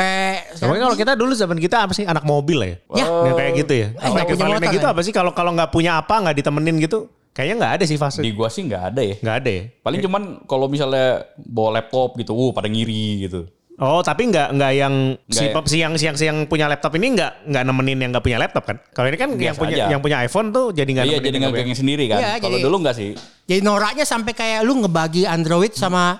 Tapi 0.57 0.77
kalau 0.81 0.95
kita 0.97 1.13
dulu 1.13 1.37
zaman 1.37 1.61
kita 1.61 1.85
apa 1.85 1.93
sih 1.93 2.03
anak 2.09 2.25
mobil 2.25 2.57
ya? 2.65 2.73
Ya. 2.97 3.05
Yang 3.05 3.35
kayak 3.37 3.51
gitu 3.61 3.73
ya. 3.77 3.87
Eh, 3.93 4.09
nggak 4.09 4.27
punya 4.33 4.45
motor 4.49 4.71
gitu 4.73 4.87
kan? 4.89 4.93
apa 4.97 5.01
sih 5.05 5.13
kalau 5.13 5.31
kalau 5.37 5.51
nggak 5.53 5.69
punya 5.69 6.01
apa 6.01 6.15
nggak 6.17 6.35
ditemenin 6.41 6.81
gitu? 6.81 7.07
Kayaknya 7.31 7.55
nggak 7.63 7.73
ada 7.79 7.85
sih 7.87 7.95
fase. 7.95 8.19
Di 8.19 8.35
gua 8.35 8.51
sih 8.51 8.67
nggak 8.67 8.83
ada 8.91 9.01
ya. 9.05 9.15
Nggak 9.23 9.37
ada 9.39 9.49
ya. 9.49 9.63
Paling 9.79 9.99
cuman 10.03 10.23
kalau 10.49 10.67
misalnya 10.67 11.23
bawa 11.39 11.79
laptop 11.79 12.19
gitu, 12.19 12.35
uh 12.35 12.51
pada 12.51 12.67
ngiri 12.67 13.29
gitu. 13.29 13.47
Oh 13.79 14.03
tapi 14.03 14.29
nggak 14.29 14.51
nggak 14.51 14.71
yang 14.75 14.93
si, 15.25 15.47
Nggak 15.47 15.63
ya. 15.63 15.69
si 15.69 15.77
yang 15.79 15.93
si 15.97 16.03
yang 16.05 16.17
si 16.19 16.25
yang 16.27 16.37
punya 16.45 16.67
laptop 16.67 16.91
ini 16.99 17.17
nggak 17.17 17.49
nggak 17.49 17.63
nemenin 17.65 17.97
yang 17.97 18.09
nggak 18.11 18.21
punya 18.21 18.37
laptop 18.37 18.63
kan? 18.67 18.77
Kalau 18.91 19.07
ini 19.09 19.17
kan 19.17 19.29
yang 19.33 19.55
Biasa 19.55 19.57
punya 19.57 19.75
aja. 19.75 19.85
yang 19.89 20.01
punya 20.03 20.17
iPhone 20.21 20.47
tuh 20.51 20.65
jadi 20.69 20.89
nggak 20.91 21.05
Iya 21.07 21.17
jadi 21.17 21.33
yang 21.33 21.43
nggak 21.49 21.57
gengnya 21.63 21.77
sendiri 21.79 22.03
kan. 22.11 22.19
Iya, 22.19 22.31
Kalau 22.37 22.57
dulu 22.59 22.75
nggak 22.83 22.95
sih. 22.95 23.09
Jadi 23.47 23.61
noraknya 23.63 24.05
sampai 24.05 24.33
kayak 24.35 24.59
lu 24.61 24.85
ngebagi 24.85 25.25
Android 25.25 25.73
sama 25.73 26.19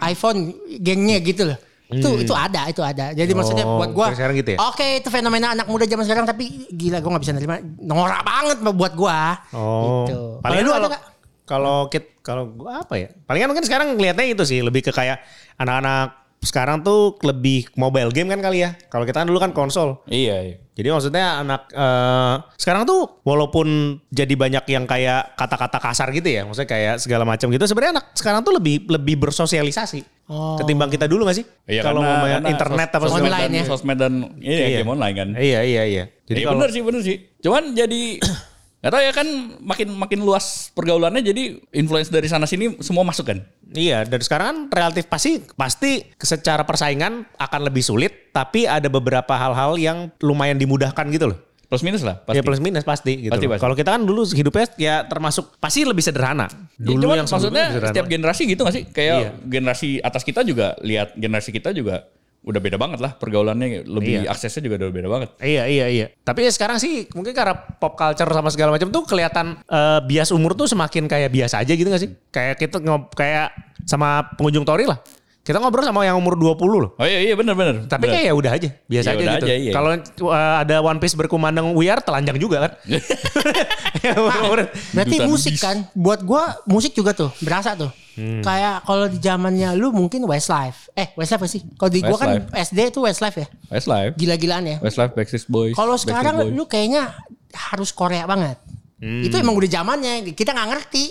iPhone 0.00 0.54
gengnya 0.78 1.20
gitu 1.20 1.52
loh. 1.52 1.58
Itu 1.84 2.08
itu 2.16 2.32
ada, 2.32 2.72
itu 2.72 2.80
ada. 2.80 3.12
Jadi 3.12 3.32
maksudnya 3.36 3.68
Oh, 3.68 3.76
buat 3.76 3.92
gua 3.92 4.08
kayak 4.08 4.18
sekarang 4.18 4.34
gitu 4.40 4.50
ya? 4.56 4.58
Oke, 4.64 5.04
itu 5.04 5.08
fenomena 5.12 5.52
anak 5.52 5.68
muda 5.68 5.84
zaman 5.84 6.02
sekarang 6.02 6.24
tapi 6.24 6.66
gila 6.72 7.04
gua 7.04 7.10
nggak 7.14 7.24
bisa 7.28 7.34
nerima. 7.36 7.60
Norak 7.84 8.22
banget 8.24 8.56
buat 8.64 8.92
gua. 8.96 9.44
Oh. 9.52 10.08
Gitu. 10.08 10.18
Paling 10.40 10.56
Kalau 10.56 10.64
lu 10.64 10.70
kalau 10.72 10.80
ada 10.80 10.88
nggak? 10.88 11.02
kalau 11.44 11.76
kit 11.92 12.04
kalau 12.24 12.48
gua 12.48 12.80
apa 12.80 12.96
ya? 12.96 13.12
Palingan 13.28 13.52
mungkin 13.52 13.68
sekarang 13.68 13.92
ngelihatnya 13.94 14.24
itu 14.24 14.42
sih 14.42 14.64
lebih 14.64 14.80
ke 14.80 14.90
kayak 14.90 15.20
anak-anak 15.60 16.23
sekarang 16.44 16.80
tuh 16.80 17.16
lebih 17.20 17.66
mobile 17.74 18.08
game 18.08 18.28
kan 18.28 18.38
kali 18.38 18.62
ya. 18.62 18.76
Kalau 18.86 19.02
kita 19.02 19.20
kan 19.20 19.26
dulu 19.26 19.40
kan 19.40 19.50
konsol. 19.50 20.04
Iya. 20.06 20.36
iya. 20.44 20.56
Jadi 20.74 20.88
maksudnya 20.90 21.38
anak 21.38 21.70
eh, 21.70 22.34
sekarang 22.54 22.82
tuh 22.82 23.22
walaupun 23.22 23.66
jadi 24.10 24.34
banyak 24.34 24.64
yang 24.66 24.84
kayak 24.84 25.34
kata-kata 25.34 25.78
kasar 25.78 26.10
gitu 26.10 26.26
ya, 26.26 26.42
maksudnya 26.42 26.66
kayak 26.66 26.94
segala 26.98 27.22
macam 27.22 27.46
gitu. 27.48 27.62
Sebenarnya 27.64 28.02
anak 28.02 28.06
sekarang 28.12 28.42
tuh 28.42 28.54
lebih 28.54 28.86
lebih 28.86 29.18
bersosialisasi 29.18 30.14
Oh. 30.24 30.56
ketimbang 30.56 30.88
kita 30.88 31.04
dulu 31.04 31.28
gak 31.28 31.36
sih? 31.36 31.44
Iya, 31.68 31.84
Kalau 31.84 32.00
karena 32.00 32.48
internet 32.48 32.88
sos- 32.88 32.96
apa 32.96 33.06
sosmed 33.12 33.28
Online 33.28 33.44
dan, 33.44 33.52
ya. 33.52 33.64
Sosmed 33.68 33.98
dan 34.00 34.12
ini 34.40 34.56
ya, 34.56 34.66
Iya. 34.66 34.78
game 34.80 34.90
online 34.90 35.14
kan. 35.14 35.28
Iya 35.36 35.60
iya 35.62 35.82
iya. 35.84 36.04
Jadi 36.08 36.24
Jadi 36.24 36.40
ya, 36.40 36.46
kalau 36.48 36.56
bener 36.56 36.70
sih 36.72 36.82
bener 36.82 37.00
sih. 37.04 37.16
Cuman 37.44 37.62
jadi 37.76 38.02
Gak 38.84 38.92
tau 38.92 39.00
ya 39.00 39.10
kan 39.10 39.24
makin 39.64 39.88
makin 39.90 40.20
luas 40.20 40.68
pergaulannya 40.70 41.24
jadi 41.24 41.56
influence 41.72 42.12
dari 42.12 42.28
sana 42.28 42.44
sini 42.44 42.76
semua 42.84 43.00
masuk 43.00 43.32
kan. 43.32 43.40
Iya, 43.72 44.04
dan 44.04 44.20
sekarang 44.20 44.46
kan 44.46 44.58
relatif 44.68 45.08
pasti 45.08 45.40
pasti 45.56 46.04
secara 46.14 46.62
persaingan 46.62 47.24
akan 47.34 47.60
lebih 47.64 47.80
sulit, 47.80 48.28
tapi 48.30 48.68
ada 48.68 48.86
beberapa 48.86 49.32
hal-hal 49.32 49.80
yang 49.80 50.12
lumayan 50.20 50.60
dimudahkan 50.60 51.08
gitu 51.08 51.32
loh. 51.32 51.38
Plus 51.64 51.80
minus 51.80 52.04
lah 52.04 52.20
Ya 52.28 52.38
pasti. 52.38 52.44
plus 52.44 52.60
minus 52.60 52.84
pasti 52.84 53.12
gitu. 53.18 53.32
Pasti, 53.32 53.48
pasti. 53.48 53.62
Kalau 53.64 53.74
kita 53.74 53.96
kan 53.96 54.04
dulu 54.04 54.28
hidupnya 54.28 54.68
ya 54.76 54.96
termasuk 55.02 55.56
pasti 55.56 55.82
lebih 55.82 56.04
sederhana. 56.04 56.44
Ya, 56.76 56.92
Dulu 56.92 57.08
cuman 57.08 57.24
yang 57.24 57.26
maksudnya 57.26 57.64
sederhana. 57.72 57.88
setiap 57.88 58.06
generasi 58.06 58.42
gitu 58.44 58.60
gak 58.62 58.74
sih? 58.76 58.84
Kayak 58.86 59.16
Iya. 59.16 59.30
generasi 59.42 59.88
atas 59.98 60.22
kita 60.22 60.44
juga 60.44 60.76
lihat 60.84 61.16
generasi 61.16 61.50
kita 61.50 61.72
juga 61.72 62.04
udah 62.44 62.60
beda 62.60 62.76
banget 62.76 63.00
lah 63.00 63.16
pergaulannya 63.16 63.88
lebih 63.88 64.20
Iya. 64.20 64.30
aksesnya 64.30 64.60
juga 64.62 64.76
udah 64.76 64.92
beda 64.92 65.08
banget. 65.08 65.28
Iya 65.40 65.64
iya 65.64 65.86
iya. 65.88 66.06
Tapi 66.20 66.44
ya 66.44 66.52
sekarang 66.52 66.76
sih 66.76 67.08
mungkin 67.16 67.32
karena 67.32 67.56
pop 67.56 67.96
culture 67.96 68.28
sama 68.28 68.52
segala 68.52 68.76
macam 68.76 68.92
tuh 68.92 69.02
kelihatan 69.08 69.56
eh, 69.64 70.00
bias 70.04 70.28
umur 70.28 70.52
tuh 70.52 70.68
semakin 70.68 71.08
kayak 71.08 71.32
biasa 71.32 71.64
aja 71.64 71.72
gitu 71.72 71.88
gak 71.88 72.02
sih? 72.04 72.12
Kayak 72.28 72.60
kita 72.60 72.84
kayak 73.16 73.48
sama 73.88 74.28
pengunjung 74.36 74.62
tori 74.62 74.84
lah. 74.84 75.00
Kita 75.44 75.60
ngobrol 75.60 75.84
sama 75.84 76.08
yang 76.08 76.16
umur 76.16 76.40
20 76.40 76.56
loh. 76.72 76.90
Oh 76.96 77.04
iya 77.04 77.20
iya 77.20 77.36
benar 77.36 77.52
benar. 77.52 77.84
Tapi 77.84 78.08
kayak 78.08 78.24
ya 78.26 78.34
udah 78.34 78.50
aja, 78.56 78.68
biasa 78.88 79.06
Ya 79.06 79.12
aja 79.12 79.20
udah 79.20 79.34
gitu. 79.36 79.44
aja, 79.44 79.54
iya. 79.60 79.72
Kalau 79.76 79.90
uh, 80.32 80.54
ada 80.64 80.76
One 80.80 80.96
Piece 80.96 81.12
berkumandang 81.12 81.76
We 81.76 81.84
Are 81.92 82.00
telanjang 82.00 82.40
juga 82.40 82.64
kan. 82.64 82.72
Umur-umur. 84.24 84.72
Berarti 84.96 85.16
musik 85.28 85.60
kan. 85.60 85.84
Buat 85.92 86.24
gua 86.24 86.56
musik 86.64 86.96
juga 86.96 87.12
tuh 87.12 87.28
berasa 87.44 87.76
tuh. 87.76 87.92
Hmm. 88.16 88.40
Kayak 88.40 88.88
kalau 88.88 89.04
di 89.12 89.20
zamannya 89.20 89.76
lu 89.76 89.92
mungkin 89.92 90.24
Westlife. 90.24 90.88
Eh, 90.96 91.12
Westlife 91.12 91.44
apa 91.44 91.48
sih? 91.52 91.60
Kalau 91.76 91.90
di 91.92 92.00
gua 92.00 92.16
kan. 92.16 92.48
SD 92.48 92.96
itu 92.96 93.04
Westlife 93.04 93.36
ya. 93.44 93.46
Westlife, 93.68 94.16
Gila-gilaan 94.16 94.64
ya. 94.64 94.76
Westlife, 94.80 95.12
Backstreet 95.12 95.44
Boys. 95.52 95.76
Kalau 95.76 96.00
sekarang 96.00 96.40
Boys. 96.40 96.56
lu 96.56 96.64
kayaknya 96.64 97.12
harus 97.52 97.92
Korea 97.92 98.24
banget. 98.24 98.56
Hmm. 98.96 99.20
Itu 99.20 99.36
emang 99.36 99.60
udah 99.60 99.68
zamannya. 99.68 100.24
Kita 100.32 100.56
nggak 100.56 100.68
ngerti. 100.72 101.04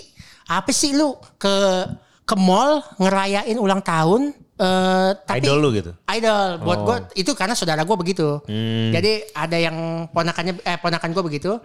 Apa 0.50 0.74
sih 0.74 0.90
lu 0.90 1.14
ke 1.38 1.54
ke 2.24 2.36
mall 2.36 2.80
ngerayain 2.96 3.56
ulang 3.56 3.84
tahun 3.84 4.32
eh 4.54 5.10
tapi 5.26 5.42
Idol 5.42 5.58
lu 5.60 5.68
gitu. 5.74 5.90
Idol 6.08 6.62
buat 6.62 6.78
Oh. 6.78 6.84
gua 6.86 6.96
itu 7.12 7.30
karena 7.34 7.52
saudara 7.52 7.82
gua 7.82 7.98
begitu. 7.98 8.38
Hmm. 8.46 8.94
Jadi 8.94 9.28
ada 9.34 9.58
yang 9.58 10.06
ponakannya 10.08 10.62
eh 10.62 10.78
ponakan 10.78 11.10
gua 11.10 11.24
begitu. 11.26 11.58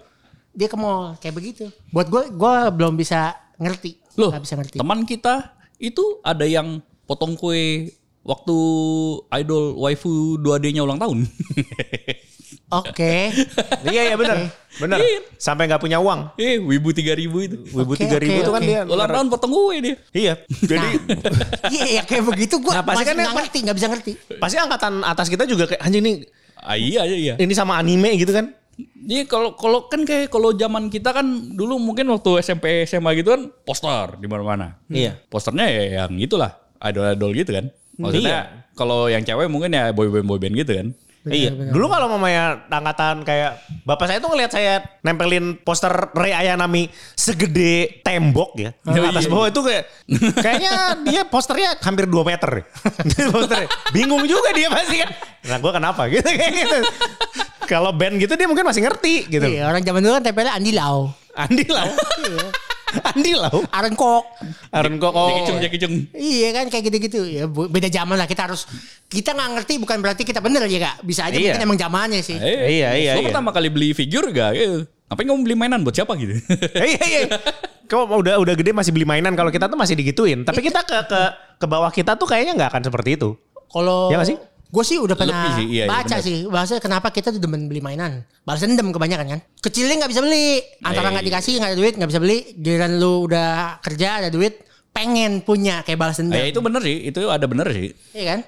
Dia 0.52 0.66
ke 0.66 0.76
mall 0.76 1.14
kayak 1.22 1.36
begitu. 1.38 1.70
Buat 1.94 2.10
gua 2.10 2.22
gua 2.34 2.54
belum 2.74 2.98
bisa 2.98 3.38
ngerti. 3.62 4.02
Loh, 4.18 4.34
bisa 4.36 4.58
ngerti. 4.58 4.82
teman 4.82 5.06
kita 5.06 5.54
itu 5.80 6.02
ada 6.26 6.44
yang 6.44 6.82
potong 7.08 7.40
kue 7.40 7.94
waktu 8.20 8.58
idol 9.32 9.80
waifu 9.80 10.36
2D-nya 10.42 10.84
ulang 10.84 11.00
tahun. 11.00 11.24
Oke. 12.70 13.34
iya 13.92 14.02
iya 14.06 14.16
benar. 14.16 14.50
Benar. 14.76 14.98
Iya. 14.98 15.20
Sampai 15.36 15.66
nggak 15.66 15.80
punya 15.80 15.98
uang. 15.98 16.34
eh, 16.36 16.58
wibu 16.58 16.90
3000 16.90 17.26
itu. 17.42 17.56
Wibu 17.72 17.94
tiga 17.94 18.18
ribu 18.18 18.34
oke, 18.34 18.42
itu 18.42 18.52
kan 18.52 18.62
oke. 18.62 18.70
dia. 18.70 18.82
Ulang 18.86 19.08
tahun 19.08 19.28
potong 19.28 19.52
kue 19.52 19.78
dia. 19.80 19.96
Iya. 20.10 20.34
Jadi 20.48 20.88
Iya 21.76 21.88
ya 21.92 22.02
kayak 22.04 22.24
begitu 22.26 22.56
gua 22.58 22.74
Nah, 22.76 22.84
pasti 22.84 23.04
kan 23.04 23.14
nggak 23.14 23.26
yang- 23.26 23.38
ngerti, 23.38 23.58
nggak 23.62 23.76
bisa 23.76 23.88
ngerti. 23.88 24.12
pasti 24.38 24.56
angkatan 24.56 24.94
atas 25.02 25.28
kita 25.28 25.44
juga 25.44 25.66
kayak 25.66 25.82
anjing 25.82 26.02
nih 26.02 26.16
Ah, 26.60 26.76
iya 26.76 27.08
iya 27.08 27.18
iya. 27.18 27.34
ini 27.38 27.54
sama 27.54 27.76
anime 27.76 28.14
gitu 28.16 28.30
kan. 28.30 28.52
Iya 29.02 29.24
kalau 29.26 29.54
kalau 29.54 29.88
kan 29.88 30.04
kayak 30.04 30.28
kalau 30.28 30.52
zaman 30.52 30.88
kita 30.88 31.10
kan 31.10 31.24
dulu 31.50 31.76
mungkin 31.78 32.08
waktu 32.10 32.40
SMP 32.40 32.84
SMA 32.84 33.16
gitu 33.16 33.32
kan 33.32 33.48
poster 33.60 34.16
di 34.16 34.26
mana-mana. 34.26 34.76
Iya. 34.86 35.16
Posternya 35.26 35.66
ya 35.66 35.84
yang 36.04 36.16
itulah 36.16 36.52
idol-idol 36.80 37.32
gitu 37.34 37.52
kan. 37.54 37.66
Maksudnya 37.96 38.38
kalau 38.74 39.08
yang 39.08 39.20
cewek 39.22 39.48
mungkin 39.48 39.72
ya 39.72 39.90
boyband 39.90 40.24
boyband 40.26 40.56
gitu 40.58 40.72
kan. 40.74 40.88
Iya. 41.30 41.50
Dulu 41.54 41.86
kalau 41.88 42.08
mamanya 42.10 42.66
angkatan 42.68 43.22
kayak 43.24 43.58
bapak 43.84 44.06
saya 44.06 44.20
tuh 44.20 44.30
ngelihat 44.30 44.52
saya 44.52 44.74
nempelin 45.02 45.58
poster 45.58 45.92
Ray 46.14 46.34
Ayanami 46.34 46.88
segede 47.14 48.02
tembok 48.02 48.54
ya. 48.56 48.72
Di 48.82 48.98
Oh, 49.00 49.08
atas 49.08 49.26
iya, 49.26 49.32
bawah 49.32 49.48
itu 49.48 49.62
kayak 49.62 49.84
kayaknya 50.38 50.74
dia 51.04 51.22
posternya 51.24 51.70
hampir 51.80 52.06
2 52.06 52.16
meter. 52.24 52.52
posternya. 53.34 53.70
Bingung 53.90 54.24
juga 54.26 54.50
dia 54.52 54.68
pasti 54.70 55.02
kan. 55.02 55.10
Nah, 55.50 55.58
gua 55.58 55.72
kenapa 55.72 56.06
gitu 56.14 56.28
kayak 56.28 56.54
gitu. 56.54 56.80
Kalau 57.66 57.94
band 57.94 58.18
gitu 58.18 58.34
dia 58.34 58.48
mungkin 58.50 58.66
masih 58.66 58.82
ngerti 58.82 59.30
gitu. 59.30 59.46
Iya, 59.46 59.70
orang 59.70 59.86
zaman 59.86 60.02
dulu 60.02 60.14
kan 60.18 60.24
tempelnya 60.26 60.54
Andi 60.58 60.74
Lau. 60.74 61.14
Andi 61.38 61.66
Lau. 61.70 61.90
Andi 63.14 63.34
Lau. 63.38 63.60
Aaron 63.70 63.94
Kok. 63.94 64.24
Aaron 64.74 64.96
kok 64.98 65.14
oh. 65.14 65.60
Jaki 65.62 65.78
Chung. 65.78 65.96
Iya 66.14 66.50
kan 66.54 66.66
kayak 66.70 66.84
gitu-gitu. 66.90 67.22
Ya 67.26 67.46
beda 67.48 67.90
zaman 67.90 68.18
lah 68.18 68.26
kita 68.26 68.50
harus 68.50 68.66
kita 69.08 69.34
nggak 69.34 69.50
ngerti 69.62 69.74
bukan 69.82 69.98
berarti 70.02 70.24
kita 70.26 70.40
bener 70.42 70.66
ya 70.66 70.80
kak. 70.82 70.96
Bisa 71.06 71.30
aja 71.30 71.38
Iya. 71.38 71.54
mungkin 71.54 71.64
emang 71.66 71.80
zamannya 71.80 72.22
sih. 72.22 72.38
Eh, 72.38 72.82
Iya, 72.82 72.90
iya, 72.98 73.12
Lo 73.18 73.22
iya. 73.24 73.28
pertama 73.30 73.50
kali 73.50 73.70
beli 73.70 73.94
figure 73.94 74.30
gak? 74.30 74.54
Eh, 74.56 74.86
Ngapain 75.10 75.26
kamu 75.26 75.42
beli 75.42 75.56
mainan 75.58 75.82
buat 75.82 75.98
siapa 75.98 76.14
gitu? 76.22 76.38
Iya 76.78 77.02
iya. 77.02 77.22
Kau 77.90 78.06
udah 78.06 78.38
udah 78.38 78.54
gede 78.54 78.70
masih 78.70 78.94
beli 78.94 79.10
mainan 79.10 79.34
kalau 79.34 79.50
kita 79.50 79.66
tuh 79.66 79.74
masih 79.74 79.98
digituin. 79.98 80.46
Tapi 80.46 80.62
kita 80.62 80.86
ke 80.86 80.98
ke 81.10 81.22
ke 81.58 81.66
bawah 81.66 81.90
kita 81.90 82.14
tuh 82.14 82.30
kayaknya 82.30 82.54
nggak 82.54 82.70
akan 82.78 82.84
seperti 82.86 83.18
itu. 83.18 83.34
Kalau 83.70 84.14
Iya 84.14 84.22
nggak 84.22 84.30
sih? 84.30 84.38
Gue 84.70 84.84
sih 84.86 84.96
udah 84.96 85.18
pernah 85.18 85.34
Lebih 85.36 85.52
sih, 85.56 85.68
iya, 85.68 85.84
iya, 85.84 85.90
baca 85.90 86.06
benar. 86.06 86.22
sih 86.22 86.38
bahasa 86.46 86.78
kenapa 86.78 87.10
kita 87.10 87.34
tuh 87.34 87.42
demen 87.42 87.66
beli 87.66 87.82
mainan. 87.82 88.22
Balas 88.46 88.62
dendam 88.62 88.90
kebanyakan 88.90 89.26
kan. 89.28 89.40
Kecilnya 89.60 89.98
nggak 89.98 90.12
bisa 90.14 90.22
beli, 90.22 90.62
antara 90.80 91.10
Eh. 91.10 91.12
nggak 91.12 91.26
dikasih 91.26 91.54
nggak 91.58 91.70
ada 91.70 91.78
duit 91.78 91.94
nggak 91.98 92.10
bisa 92.10 92.20
beli. 92.20 92.38
Giliran 92.54 92.92
lu 92.96 93.26
udah 93.26 93.82
kerja 93.82 94.22
ada 94.22 94.30
duit, 94.30 94.62
pengen 94.90 95.42
punya 95.42 95.82
kayak 95.82 95.98
balas 95.98 96.22
dendam. 96.22 96.38
ya 96.38 96.46
itu 96.46 96.60
bener 96.60 96.82
sih, 96.82 96.98
itu 97.04 97.20
ada 97.26 97.46
bener 97.46 97.66
sih. 97.70 97.98
Iya 98.14 98.26
kan? 98.30 98.40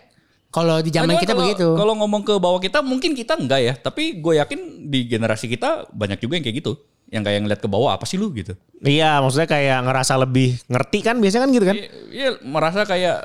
Kalau 0.52 0.78
di 0.78 0.92
zaman 0.92 1.10
Nah, 1.10 1.18
kita 1.18 1.32
kalau- 1.32 1.42
begitu. 1.42 1.68
Kalau 1.74 1.94
ngomong 1.96 2.22
ke 2.22 2.34
bawah 2.36 2.60
kita 2.60 2.80
mungkin 2.82 3.16
kita 3.16 3.34
enggak 3.34 3.60
ya, 3.60 3.74
tapi 3.74 4.20
gue 4.20 4.34
yakin 4.38 4.60
di 4.86 5.08
generasi 5.08 5.48
kita 5.48 5.90
banyak 5.90 6.20
juga 6.20 6.38
yang 6.38 6.46
kayak 6.46 6.58
gitu. 6.60 6.78
Yang 7.08 7.24
kayak 7.26 7.40
ngeliat 7.42 7.60
ke 7.60 7.68
bawah 7.68 7.92
apa 7.92 8.06
sih 8.06 8.16
lu 8.16 8.30
gitu. 8.32 8.54
Iya, 8.78 9.18
maksudnya 9.20 9.50
kayak 9.50 9.80
ngerasa 9.82 10.22
lebih 10.22 10.60
ngerti 10.66 11.00
kan 11.02 11.18
biasanya 11.18 11.42
kan 11.42 11.52
gitu 11.52 11.66
kan? 11.66 11.76
Iya 11.76 11.88
iya, 12.12 12.30
merasa 12.42 12.86
kayak 12.86 13.18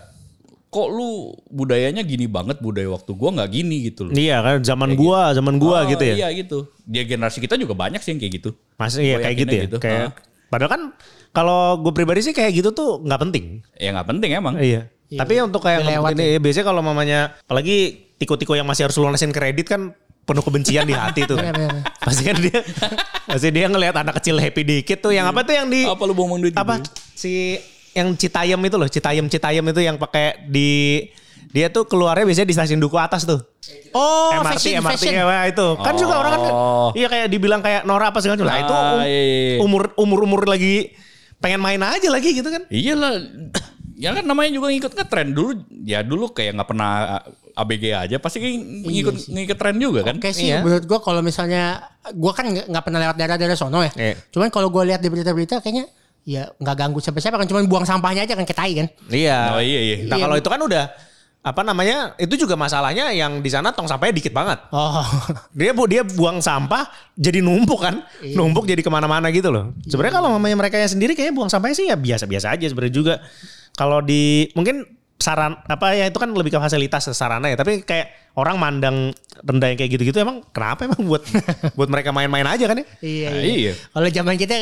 kok 0.76 0.88
lu 0.88 1.08
budayanya 1.48 2.04
gini 2.04 2.28
banget 2.28 2.60
budaya 2.60 2.84
waktu 2.86 3.10
gua 3.10 3.32
nggak 3.32 3.50
gini 3.50 3.76
gitu 3.86 4.04
loh. 4.04 4.12
Iya 4.12 4.36
kan 4.38 4.60
zaman 4.60 4.92
gua, 4.92 5.32
zaman 5.32 5.56
gua 5.56 5.82
Oh, 5.82 5.88
gitu 5.88 6.04
ya. 6.04 6.14
Iya 6.20 6.28
gitu. 6.36 6.68
Dia 6.84 7.02
generasi 7.02 7.40
kita 7.40 7.56
juga 7.56 7.72
banyak 7.72 7.98
sih 7.98 8.12
yang 8.12 8.20
kayak 8.20 8.32
gitu. 8.36 8.50
Masih 8.76 9.00
iya 9.02 9.16
kayak 9.18 9.36
gitu 9.38 9.54
ya. 9.54 9.62
gitu. 9.64 9.76
Kayak 9.78 10.00
Ah. 10.02 10.10
padahal 10.46 10.70
kan 10.70 10.82
kalau 11.32 11.60
gue 11.78 11.90
pribadi 11.90 12.20
sih 12.20 12.30
kayak 12.30 12.52
gitu 12.54 12.70
tuh 12.70 13.00
nggak 13.00 13.20
penting. 13.22 13.44
Ya 13.74 13.90
nggak 13.90 14.06
penting 14.06 14.30
emang. 14.30 14.54
Iya. 14.56 14.92
Tapi 15.08 15.38
untuk 15.40 15.62
kayak 15.62 15.80
Lewat 15.82 16.12
ini 16.12 16.36
biasanya 16.36 16.66
kalau 16.66 16.82
mamanya 16.82 17.38
apalagi 17.40 17.76
tiko-tiko 18.16 18.52
yang 18.52 18.64
masih 18.64 18.84
harus 18.84 18.96
lunasin 18.96 19.30
kredit 19.30 19.64
kan 19.64 19.94
penuh 20.22 20.42
kebencian 20.42 20.82
di 20.82 20.92
hati 20.92 21.22
tuh. 21.24 21.38
Benar, 21.38 21.54
benar. 21.54 21.82
Pasti 21.98 22.22
kan 22.22 22.36
dia 22.36 22.58
pasti 23.30 23.48
dia 23.48 23.66
ngelihat 23.66 23.94
anak 23.94 24.18
kecil 24.18 24.36
happy 24.36 24.62
dikit 24.62 24.98
tuh 24.98 25.10
yang 25.10 25.24
apa 25.24 25.40
tuh 25.40 25.54
yang 25.54 25.66
di 25.66 25.86
Apa 25.86 26.02
lu 26.02 26.12
buang 26.12 26.36
duit 26.36 26.50
apa 26.52 26.82
gitu? 26.82 26.90
si 27.14 27.32
yang 27.96 28.12
Citayam 28.12 28.60
itu 28.60 28.76
loh, 28.76 28.86
Citayam 28.86 29.26
Citayam 29.26 29.64
itu 29.64 29.80
yang 29.80 29.96
pakai 29.96 30.44
di 30.44 31.00
dia 31.46 31.66
tuh 31.66 31.88
keluarnya 31.88 32.22
biasanya 32.22 32.44
di 32.44 32.52
stasiun 32.52 32.76
Duku 32.76 32.94
atas 32.94 33.24
tuh. 33.24 33.40
oh, 33.90 34.28
MRT 34.36 34.60
fashion, 34.60 34.72
MRT 34.78 34.92
fashion. 35.00 35.12
ya, 35.16 35.42
itu. 35.48 35.66
Kan 35.80 35.94
juga 35.96 36.14
orang 36.20 36.32
kan 36.34 36.40
Oh. 36.46 36.88
iya 36.92 37.08
kayak 37.08 37.26
dibilang 37.26 37.64
kayak 37.64 37.82
Nora 37.82 38.12
apa 38.12 38.20
segala 38.20 38.36
macam. 38.36 38.46
Lah 38.46 38.58
itu 38.58 38.70
Ah, 38.70 38.82
um- 38.92 39.00
iya, 39.00 39.22
iya. 39.24 39.56
umur 39.58 39.96
umur 39.96 40.18
umur 40.22 40.40
lagi 40.44 40.92
pengen 41.38 41.58
main 41.58 41.80
aja 41.80 42.04
lagi 42.06 42.30
gitu 42.30 42.44
kan. 42.46 42.68
Iyalah. 42.68 43.24
Ya 43.96 44.12
kan 44.12 44.28
namanya 44.28 44.52
juga 44.52 44.68
ngikut 44.68 44.92
ke 44.92 45.04
tren 45.08 45.32
dulu. 45.32 45.56
Ya 45.82 46.04
dulu 46.04 46.28
kayak 46.28 46.60
nggak 46.60 46.68
pernah 46.68 47.24
ABG 47.56 47.84
aja, 47.88 48.16
pasti 48.20 48.44
ngikut 48.84 49.32
ngikut 49.32 49.56
tren 49.56 49.80
juga 49.80 50.04
kan. 50.04 50.20
Oke 50.20 50.28
sih 50.30 50.52
Iya. 50.52 50.60
menurut 50.60 50.84
gua 50.84 51.00
kalau 51.00 51.24
misalnya 51.24 51.80
gua 52.12 52.36
kan 52.36 52.44
nggak 52.44 52.68
nggak 52.68 52.84
pernah 52.84 53.00
lewat 53.00 53.16
daerah-daerah 53.16 53.56
sono 53.56 53.80
ya. 53.80 53.92
Iya. 53.96 54.14
Cuman 54.28 54.52
kalau 54.52 54.68
gua 54.68 54.84
lihat 54.84 55.00
di 55.00 55.08
berita-berita 55.08 55.64
kayaknya 55.64 55.88
ya 56.26 56.50
nggak 56.58 56.74
ganggu 56.76 56.98
siapa-siapa 56.98 57.38
kan 57.38 57.46
cuman 57.46 57.70
buang 57.70 57.86
sampahnya 57.86 58.26
aja 58.26 58.34
kan 58.34 58.42
kayak 58.42 58.58
tai 58.58 58.72
kan. 58.74 58.86
Iya. 59.08 59.38
Oh, 59.54 59.62
iya, 59.62 59.80
iya. 59.80 59.96
Nah, 60.10 60.18
Iya. 60.18 60.24
kalau 60.26 60.34
itu 60.34 60.48
kan 60.50 60.58
udah 60.58 60.84
apa 61.46 61.62
namanya? 61.62 62.18
Itu 62.18 62.34
juga 62.34 62.58
masalahnya 62.58 63.14
yang 63.14 63.38
di 63.38 63.46
sana 63.46 63.70
tong 63.70 63.86
sampahnya 63.86 64.18
dikit 64.18 64.34
banget. 64.34 64.58
Oh. 64.74 65.06
Dia 65.54 65.70
bu 65.70 65.86
dia 65.86 66.02
buang 66.02 66.42
sampah 66.42 66.90
jadi 67.14 67.38
numpuk 67.38 67.78
kan, 67.78 68.02
Iya. 68.18 68.34
numpuk 68.34 68.66
jadi 68.66 68.82
ke 68.82 68.90
mana-mana 68.90 69.30
gitu 69.30 69.54
loh. 69.54 69.70
Sebenarnya 69.86 70.18
kalau 70.18 70.34
mamanya 70.34 70.58
mereka 70.58 70.82
yang 70.82 70.90
sendiri 70.90 71.14
kayaknya 71.14 71.38
buang 71.38 71.46
sampahnya 71.48 71.78
sih 71.78 71.86
ya 71.86 71.94
biasa-biasa 71.94 72.58
aja 72.58 72.66
sebenarnya 72.66 72.92
juga. 72.92 73.14
Kalau 73.78 74.02
di 74.02 74.50
mungkin 74.58 74.82
saran 75.16 75.56
apa 75.64 75.96
ya 75.96 76.04
itu 76.06 76.16
kan 76.16 76.28
lebih 76.28 76.52
ke 76.52 76.60
fasilitas 76.60 77.08
sarana 77.10 77.48
ya, 77.48 77.56
tapi 77.56 77.80
kayak 77.80 78.36
orang 78.36 78.56
mandang 78.56 78.96
rendah 79.40 79.72
yang 79.72 79.78
kayak 79.80 79.90
gitu-gitu 79.90 80.18
emang 80.20 80.44
kenapa 80.52 80.84
emang 80.84 81.00
buat 81.02 81.24
buat 81.78 81.88
mereka 81.88 82.12
main-main 82.12 82.44
aja 82.44 82.68
kan 82.68 82.76
ya? 82.76 82.86
Iya, 83.00 83.28
Nah, 83.28 83.40
iya. 83.40 83.54
iya. 83.56 83.72
Kalau 83.90 84.08
zaman 84.12 84.34
kita 84.36 84.54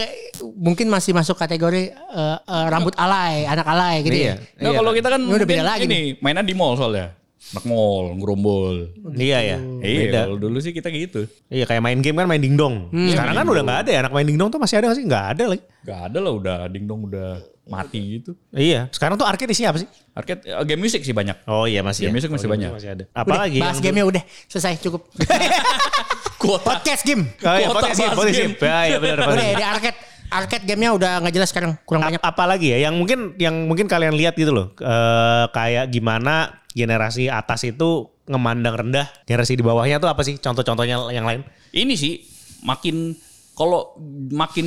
mungkin 0.54 0.86
masih 0.86 1.10
masuk 1.10 1.34
kategori 1.34 1.90
eh, 1.90 2.38
eh, 2.38 2.66
rambut 2.70 2.94
alay, 2.94 3.42
anak 3.44 3.66
alay 3.66 4.02
gitu 4.02 4.14
Iya. 4.14 4.38
ya. 4.38 4.62
Nah, 4.62 4.72
kalau 4.72 4.90
kita 4.90 5.08
kan 5.10 5.20
Ini 5.20 5.34
udah 5.34 5.48
beda 5.48 5.64
lagi 5.66 5.82
ini 5.84 6.00
mainan 6.18 6.46
di 6.46 6.54
mall 6.54 6.78
soalnya. 6.78 7.18
Anak 7.44 7.64
mall, 7.66 8.16
ngerombol. 8.16 8.88
Iya 9.12 9.38
ya. 9.44 9.58
Iya, 9.82 10.00
Beda. 10.08 10.20
kalau 10.24 10.38
dulu 10.40 10.58
sih 10.58 10.72
kita 10.72 10.88
gitu. 10.88 11.28
Iya 11.50 11.68
kayak 11.68 11.82
main 11.82 11.98
game 11.98 12.16
kan 12.16 12.24
main 12.24 12.40
dingdong. 12.40 12.88
Hmm. 12.88 13.10
Sekarang 13.10 13.36
kan 13.36 13.44
udah 13.44 13.62
nggak 13.62 13.80
ada 13.84 13.90
ya 13.90 13.98
anak 14.00 14.14
main 14.14 14.24
dingdong 14.24 14.48
tuh 14.48 14.56
masih 14.56 14.80
ada 14.80 14.88
nggak 14.88 14.96
sih? 14.96 15.04
Nggak 15.04 15.24
ada 15.28 15.44
lagi. 15.50 15.62
Gak 15.84 16.00
ada 16.08 16.18
lah 16.22 16.32
udah 16.32 16.56
dingdong 16.72 17.00
udah 17.04 17.28
mati 17.64 18.00
gitu. 18.18 18.36
Iya. 18.50 18.86
Sekarang 18.88 19.16
tuh 19.16 19.24
arcade 19.24 19.48
isinya 19.48 19.72
apa 19.72 19.80
sih? 19.80 19.88
Arcade 20.12 20.40
eh, 20.42 20.64
game 20.64 20.80
music 20.80 21.00
sih 21.00 21.10
banyak. 21.10 21.44
Oh 21.44 21.64
iya 21.64 21.80
masih. 21.80 22.04
Game 22.04 22.12
ya. 22.12 22.16
music 22.16 22.30
masih 22.30 22.48
Oh, 22.48 22.52
banyak. 22.52 22.70
Masih 22.70 22.90
ada. 22.90 23.04
Udah, 23.04 23.16
Apalagi 23.16 23.58
bahas 23.58 23.76
yang- 23.76 23.84
gamenya 23.84 24.04
udah 24.06 24.22
selesai 24.46 24.74
cukup. 24.80 25.02
Kuota. 26.40 26.76
Podcast 26.76 27.02
game. 27.02 27.24
Oh 27.40 27.54
iya, 27.54 27.66
Kuota 27.66 27.76
podcast 27.80 27.96
game, 27.96 28.04
bahas 28.06 28.18
podcast 28.18 28.38
game. 28.38 28.54
game. 28.54 28.68
Ya, 28.68 28.78
iya 28.84 28.98
benar 28.98 29.16
Udah 29.24 29.46
di 29.50 29.64
arcade. 29.64 29.98
Arcade 30.24 30.64
gamenya 30.66 30.90
udah 30.92 31.12
nggak 31.22 31.34
jelas 31.34 31.48
sekarang 31.48 31.72
kurang 31.84 32.02
banyak. 32.02 32.20
Ap- 32.20 32.34
Apalagi 32.34 32.74
ya 32.74 32.90
yang 32.90 32.94
mungkin 32.94 33.38
yang 33.38 33.54
mungkin 33.64 33.86
kalian 33.86 34.12
lihat 34.12 34.34
gitu 34.34 34.50
loh. 34.50 34.66
eh, 34.76 35.44
kayak 35.48 35.88
gimana 35.88 36.58
generasi 36.74 37.30
atas 37.30 37.62
itu 37.62 38.10
ngemandang 38.24 38.74
rendah 38.74 39.06
generasi 39.24 39.54
di 39.54 39.62
bawahnya 39.62 39.96
tuh 39.96 40.10
apa 40.10 40.20
sih? 40.20 40.36
Contoh-contohnya 40.36 41.12
yang 41.12 41.24
lain? 41.24 41.46
Ini 41.70 41.94
sih 41.94 42.24
makin 42.60 43.14
kalau 43.54 43.94
makin 44.30 44.66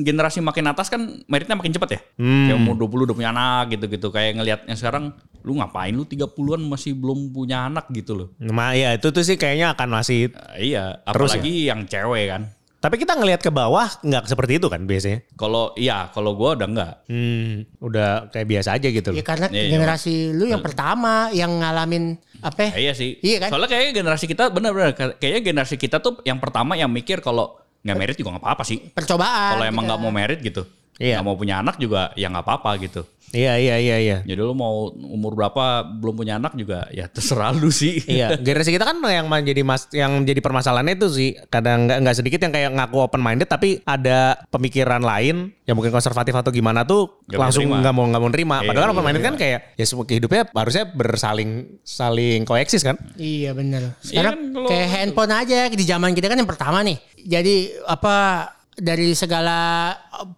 generasi 0.00 0.38
makin 0.38 0.68
atas 0.68 0.86
kan 0.86 1.00
meritnya 1.24 1.54
makin 1.54 1.72
cepat 1.72 1.90
ya. 1.90 2.00
Hmm. 2.16 2.46
Kayak 2.46 2.58
umur 2.58 2.74
20 2.78 3.06
udah 3.06 3.16
punya 3.16 3.30
anak 3.30 3.64
gitu-gitu. 3.70 4.08
Kayak 4.08 4.32
ngelihatnya 4.36 4.74
sekarang 4.74 5.04
lu 5.40 5.56
ngapain 5.56 5.90
lu 5.90 6.02
30-an 6.02 6.60
masih 6.62 6.92
belum 6.92 7.30
punya 7.30 7.64
anak 7.64 7.88
gitu 7.90 8.12
loh. 8.14 8.28
Nah 8.36 8.72
ya 8.72 8.92
itu 8.92 9.08
tuh 9.08 9.22
sih 9.22 9.34
kayaknya 9.34 9.72
akan 9.72 9.88
masih 9.90 10.28
Eh, 10.52 10.68
iya, 10.68 11.00
Terus 11.06 11.32
apalagi 11.32 11.64
yang 11.64 11.84
cewek 11.84 12.26
kan. 12.28 12.42
tapi 12.76 12.96
kita 12.96 13.14
ngelihat 13.14 13.40
ke 13.40 13.50
bawah 13.50 13.88
nggak 13.98 14.26
seperti 14.26 14.58
itu 14.58 14.68
kan 14.68 14.84
biasanya. 14.84 15.24
Kalau 15.34 15.74
iya, 15.74 16.06
kalau 16.10 16.36
gua 16.36 16.54
udah 16.54 16.68
enggak. 16.68 16.94
Hmm, 17.06 17.66
udah 17.80 18.30
kayak 18.30 18.46
biasa 18.46 18.78
aja 18.78 18.88
gitu 18.88 19.10
loh. 19.10 19.16
Ya 19.16 19.24
karena 19.24 19.46
Iya, 19.48 19.58
iya. 19.58 19.70
generasi 19.74 20.14
lu 20.30 20.46
yang 20.46 20.62
pertama 20.62 21.32
yang 21.32 21.50
ngalamin 21.56 22.14
apa? 22.38 22.58
ya? 22.62 22.70
Eh, 22.78 22.82
iya 22.84 22.92
sih. 22.94 23.18
Iya 23.18 23.42
kan? 23.42 23.50
Soalnya 23.50 23.70
kayak 23.70 23.90
generasi 23.90 24.24
kita 24.26 24.52
benar-benar 24.52 24.92
kayaknya 25.16 25.40
generasi 25.42 25.74
kita 25.76 25.98
tuh 25.98 26.20
yang 26.22 26.38
pertama 26.38 26.76
yang 26.76 26.86
mikir 26.86 27.18
kalau 27.18 27.58
nggak 27.86 27.96
merit 27.96 28.16
juga 28.18 28.34
nggak 28.34 28.44
apa-apa 28.44 28.64
sih. 28.66 28.78
Percobaan. 28.90 29.54
Kalau 29.54 29.64
emang 29.64 29.86
gitu. 29.86 29.90
nggak 29.94 30.00
mau 30.02 30.12
merit 30.12 30.38
gitu, 30.42 30.62
Iya. 30.96 31.20
nggak 31.20 31.26
mau 31.28 31.36
punya 31.36 31.60
anak 31.60 31.76
juga 31.76 32.12
ya 32.16 32.32
nggak 32.32 32.44
apa-apa 32.44 32.70
gitu. 32.80 33.04
Iya 33.34 33.58
iya 33.58 33.76
iya 33.82 33.96
iya. 33.98 34.18
Jadi 34.22 34.38
lu 34.38 34.54
mau 34.54 34.88
umur 34.94 35.34
berapa 35.34 35.82
belum 35.82 36.14
punya 36.14 36.38
anak 36.38 36.54
juga 36.54 36.86
ya 36.94 37.10
terserah 37.10 37.50
lu 37.52 37.74
sih. 37.74 37.98
Iya, 38.16 38.38
generasi 38.38 38.72
kita 38.72 38.86
kan 38.86 38.96
yang 39.04 39.26
menjadi 39.28 39.60
mas 39.66 39.90
yang 39.92 40.22
jadi 40.24 40.38
permasalahannya 40.40 40.94
itu 40.96 41.08
sih 41.10 41.30
kadang 41.50 41.84
nggak 41.90 41.98
nggak 42.06 42.16
sedikit 42.16 42.40
yang 42.40 42.52
kayak 42.54 42.70
ngaku 42.72 42.96
open 43.02 43.20
minded 43.20 43.50
tapi 43.50 43.82
ada 43.84 44.40
pemikiran 44.48 45.02
lain 45.02 45.52
yang 45.68 45.74
mungkin 45.76 45.92
konservatif 45.92 46.32
atau 46.32 46.48
gimana 46.54 46.86
tuh 46.86 47.26
mau 47.28 47.44
langsung 47.44 47.66
nggak 47.66 47.92
mau 47.92 48.06
nggak 48.06 48.22
mau 48.22 48.30
nerima. 48.30 48.56
Iya, 48.62 48.68
Padahal 48.72 48.88
iya, 48.88 48.94
open 48.94 49.04
minded 49.04 49.22
iya. 49.22 49.28
kan 49.28 49.36
kayak 49.36 49.60
ya 49.74 49.84
semua 49.84 50.04
hidupnya 50.06 50.42
harusnya 50.48 50.84
bersaling 50.88 51.50
saling 51.82 52.40
koeksis 52.46 52.86
kan. 52.86 52.96
Iya 53.18 53.52
bener. 53.52 53.98
Sekarang 54.00 54.32
kan 54.32 54.40
kalau- 54.54 54.70
kayak 54.70 54.88
handphone 54.88 55.32
aja 55.34 55.58
di 55.68 55.84
zaman 55.84 56.14
kita 56.14 56.30
kan 56.30 56.38
yang 56.38 56.48
pertama 56.48 56.80
nih. 56.86 56.96
Jadi 57.26 57.74
apa 57.84 58.48
dari 58.76 59.16
segala 59.16 59.88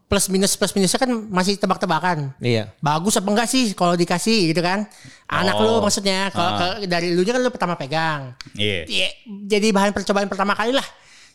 plus 0.07 0.31
minus 0.31 0.55
plus 0.55 0.71
minusnya 0.71 0.97
kan 0.97 1.11
masih 1.11 1.59
tebak-tebakan. 1.59 2.31
Iya. 2.39 2.71
Bagus 2.79 3.19
apa 3.19 3.27
enggak 3.27 3.51
sih 3.51 3.75
kalau 3.75 3.95
dikasih 3.95 4.55
gitu 4.55 4.63
kan? 4.63 4.87
Anak 5.27 5.59
lu 5.59 5.69
Oh. 5.69 5.83
maksudnya 5.83 6.31
kalau 6.31 6.55
ke- 6.55 6.87
dari 6.87 7.13
lu 7.13 7.23
kan 7.23 7.43
lu 7.43 7.51
pertama 7.51 7.75
pegang. 7.75 8.39
Iya. 8.55 8.87
Iya, 8.87 9.09
jadi 9.45 9.75
bahan 9.75 9.91
percobaan 9.91 10.31
pertama 10.31 10.55
kali 10.55 10.71
lah. 10.71 10.87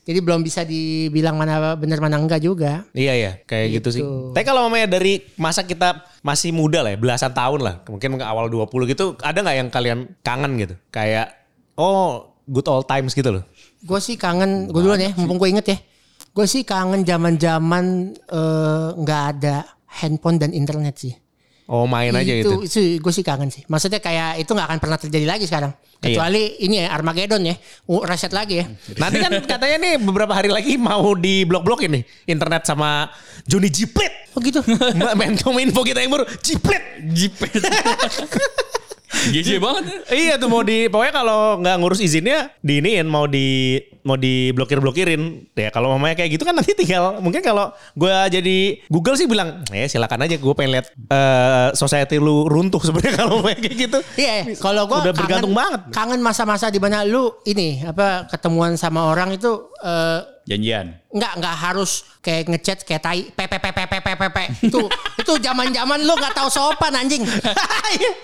Jadi 0.03 0.19
belum 0.19 0.43
bisa 0.43 0.63
dibilang 0.63 1.35
mana 1.35 1.75
benar 1.75 1.99
mana 1.99 2.19
enggak 2.19 2.39
juga. 2.39 2.83
Iya 2.91 3.13
ya, 3.15 3.31
kayak 3.41 3.67
gitu, 3.73 3.87
sih. 3.89 4.01
Gitu. 4.03 4.35
Tapi 4.35 4.43
kalau 4.43 4.67
mamanya 4.67 4.91
dari 4.91 5.23
masa 5.35 5.63
kita 5.63 6.03
masih 6.19 6.51
muda 6.51 6.83
lah 6.83 6.91
ya, 6.91 6.99
belasan 6.99 7.31
tahun 7.31 7.63
lah, 7.63 7.75
mungkin 7.87 8.19
awal 8.19 8.47
20 8.47 8.67
gitu, 8.85 9.15
ada 9.19 9.39
nggak 9.39 9.55
yang 9.55 9.69
kalian 9.71 9.99
kangen 10.19 10.59
gitu? 10.59 10.75
Kayak, 10.87 11.31
oh 11.73 12.35
good 12.43 12.67
old 12.67 12.83
times 12.83 13.11
gitu 13.11 13.31
loh. 13.31 13.43
Gue 13.79 13.99
sih 13.99 14.15
kangen, 14.15 14.67
gue 14.67 14.81
duluan 14.81 14.99
ya, 14.99 15.15
mumpung 15.15 15.39
gue 15.39 15.47
inget 15.49 15.67
ya. 15.67 15.77
Gue 16.33 16.45
sih 16.49 16.65
kangen 16.65 17.05
zaman-zaman 17.05 17.85
eh, 18.17 18.87
nggak 18.97 19.21
ada 19.37 19.69
handphone 20.01 20.41
dan 20.41 20.49
internet 20.49 20.97
sih. 20.97 21.13
Oh 21.63 21.87
main 21.87 22.11
aja 22.11 22.33
itu, 22.43 22.67
itu. 22.67 22.99
gue 22.99 23.13
sih 23.15 23.23
kangen 23.23 23.47
sih. 23.47 23.63
Maksudnya 23.71 24.03
kayak 24.03 24.43
itu 24.43 24.51
nggak 24.51 24.67
akan 24.67 24.79
pernah 24.83 24.97
terjadi 24.99 25.23
lagi 25.23 25.47
sekarang. 25.47 25.71
Iya. 26.03 26.19
Kecuali 26.19 26.59
ini 26.59 26.83
ya 26.83 26.91
Armageddon 26.91 27.39
ya, 27.47 27.55
Uh, 27.87 28.03
reset 28.03 28.35
lagi 28.35 28.59
ya. 28.59 28.65
Nanti 29.01 29.23
kan 29.23 29.31
katanya 29.47 29.77
nih 29.79 29.93
beberapa 30.03 30.35
hari 30.35 30.51
lagi 30.51 30.75
mau 30.75 31.15
di 31.15 31.47
blok-blok 31.47 31.87
ini 31.87 32.03
internet 32.27 32.67
sama 32.67 33.07
Johnny 33.47 33.71
Jiplet. 33.71 34.35
Oh 34.35 34.43
gitu. 34.43 34.59
Ma- 34.99 35.15
Menkominfo 35.15 35.87
kita 35.87 36.03
yang 36.03 36.11
baru 36.11 36.27
Jiplet. 36.43 36.83
Jipet. 37.15 37.63
GG 39.13 39.49
banget. 39.61 39.83
ya. 39.85 39.97
iya 40.11 40.33
tuh 40.35 40.49
mau 40.49 40.65
di 40.65 40.89
pokoknya 40.89 41.13
kalau 41.13 41.61
nggak 41.61 41.75
ngurus 41.79 42.01
izinnya 42.01 42.51
diiniin 42.59 43.05
mau 43.05 43.29
di 43.29 43.77
mau 44.03 44.19
diblokir 44.19 44.83
blokirin 44.83 45.47
ya 45.55 45.71
kalau 45.71 45.95
mamanya 45.95 46.19
kayak 46.19 46.35
gitu 46.35 46.43
kan 46.43 46.51
nanti 46.51 46.75
tinggal 46.75 47.23
mungkin 47.23 47.39
kalau 47.39 47.71
gue 47.95 48.11
jadi 48.27 48.57
Google 48.91 49.15
sih 49.15 49.31
bilang 49.31 49.63
ya 49.71 49.87
silakan 49.87 50.27
aja 50.27 50.35
gue 50.35 50.53
pengen 50.57 50.75
lihat 50.75 50.91
eh, 50.91 51.67
society 51.71 52.19
lu 52.19 52.51
runtuh 52.51 52.83
sebenarnya 52.83 53.13
kalau 53.23 53.39
mamanya 53.39 53.59
kayak 53.63 53.77
gitu 53.79 53.99
Iya, 54.19 54.59
kalau 54.59 54.85
gue 54.85 54.99
Udah 55.09 55.15
bergantung 55.15 55.55
banget. 55.55 55.81
Kangen 55.95 56.19
masa-masa 56.19 56.67
di 56.67 56.77
mana 56.77 57.07
lu 57.07 57.31
ini 57.47 57.81
apa 57.83 58.27
ketemuan 58.27 58.75
sama 58.75 59.07
orang 59.07 59.33
itu 59.35 59.71
eh, 59.79 60.19
Janjian. 60.43 60.99
nggak 61.07 61.33
nggak 61.39 61.55
harus 61.55 62.03
kayak 62.19 62.51
ngechat 62.51 62.83
kayak 62.83 62.99
tai 62.99 63.31
pepe 63.31 63.57
pepe 63.63 63.83
pepe 63.87 64.11
pepe 64.19 64.43
itu 64.67 64.81
itu 65.23 65.33
zaman 65.39 65.71
zaman 65.71 66.03
lu 66.03 66.13
nggak 66.19 66.35
tahu 66.35 66.49
sopan 66.51 66.93
anjing. 66.99 67.23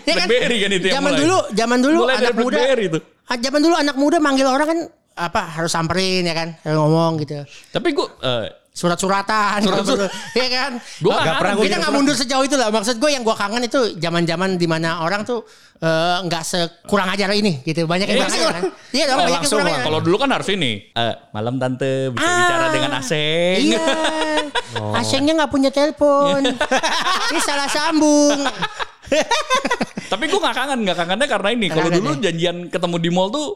Ya 0.09 0.25
Blackberry 0.25 0.57
kan? 0.65 0.69
Itu 0.73 0.87
zaman 0.89 1.11
dulu 1.13 1.37
zaman 1.53 1.79
dulu 1.79 1.99
Mulai 2.09 2.17
anak 2.17 2.35
muda 2.35 2.59
itu. 2.75 2.99
Ah, 3.29 3.37
zaman 3.37 3.59
dulu 3.61 3.75
anak 3.77 3.95
muda 3.95 4.17
manggil 4.17 4.49
orang 4.49 4.67
kan 4.67 4.79
apa 5.13 5.41
harus 5.53 5.71
samperin 5.71 6.25
ya 6.25 6.33
kan? 6.33 6.57
Harus 6.65 6.77
ngomong 6.81 7.21
gitu. 7.21 7.45
Tapi 7.69 7.87
gue 7.93 8.07
eh, 8.25 8.45
surat-suratan 8.69 9.59
Surat-surat. 9.59 10.09
ya 10.39 10.47
kan 10.47 10.71
Gua 11.01 11.11
Oh, 11.11 11.19
nggak 11.19 11.35
pernah, 11.41 11.53
gua 11.57 11.63
kita 11.67 11.77
nggak 11.81 11.93
mundur 11.93 12.15
sejauh 12.15 12.43
itu 12.43 12.55
lah 12.55 12.69
maksud 12.69 12.95
gue 12.95 13.09
yang 13.11 13.23
gue 13.23 13.35
kangen 13.35 13.63
itu 13.65 13.79
zaman-zaman 13.97 14.55
di 14.55 14.67
mana 14.69 15.03
orang 15.03 15.25
tuh 15.25 15.43
eh, 15.77 16.17
nggak 16.23 16.43
sekurang 16.45 17.11
ajar 17.11 17.33
ini 17.33 17.59
gitu 17.61 17.83
banyak 17.83 18.07
yang 18.07 18.17
Iya, 18.17 18.23
kurang 18.23 18.39
ajar 18.39 18.53
kan 18.55 18.63
iya 18.89 19.03
dong 19.05 19.17
oh, 19.17 19.25
banyak 19.25 19.41
yang 19.41 19.51
kurang 19.51 19.83
Kalau 19.83 19.99
dulu 19.99 20.15
kan 20.17 20.29
harus 20.31 20.47
ini. 20.49 20.71
Eh, 20.89 21.13
malam 21.29 21.55
tante 21.57 22.13
bisa 22.13 22.23
Ah, 22.23 22.37
bicara 22.39 22.65
dengan 22.71 22.91
Aseng. 22.97 23.57
Iya. 23.59 23.85
Asengnya 24.99 25.33
nggak 25.35 25.51
punya 25.51 25.69
telepon. 25.69 26.41
Ini 27.29 27.39
salah 27.41 27.67
sambung. 27.67 28.39
Tapi 30.09 30.23
gue 30.25 30.39
gak 30.39 30.55
kangen, 30.55 30.79
gak 30.85 30.97
kangennya 30.97 31.27
karena 31.27 31.49
ini. 31.53 31.67
Kalau 31.69 31.89
dulu 31.89 32.17
ya? 32.17 32.29
janjian 32.29 32.57
ketemu 32.69 32.95
di 32.97 33.09
mall 33.09 33.29
tuh 33.29 33.47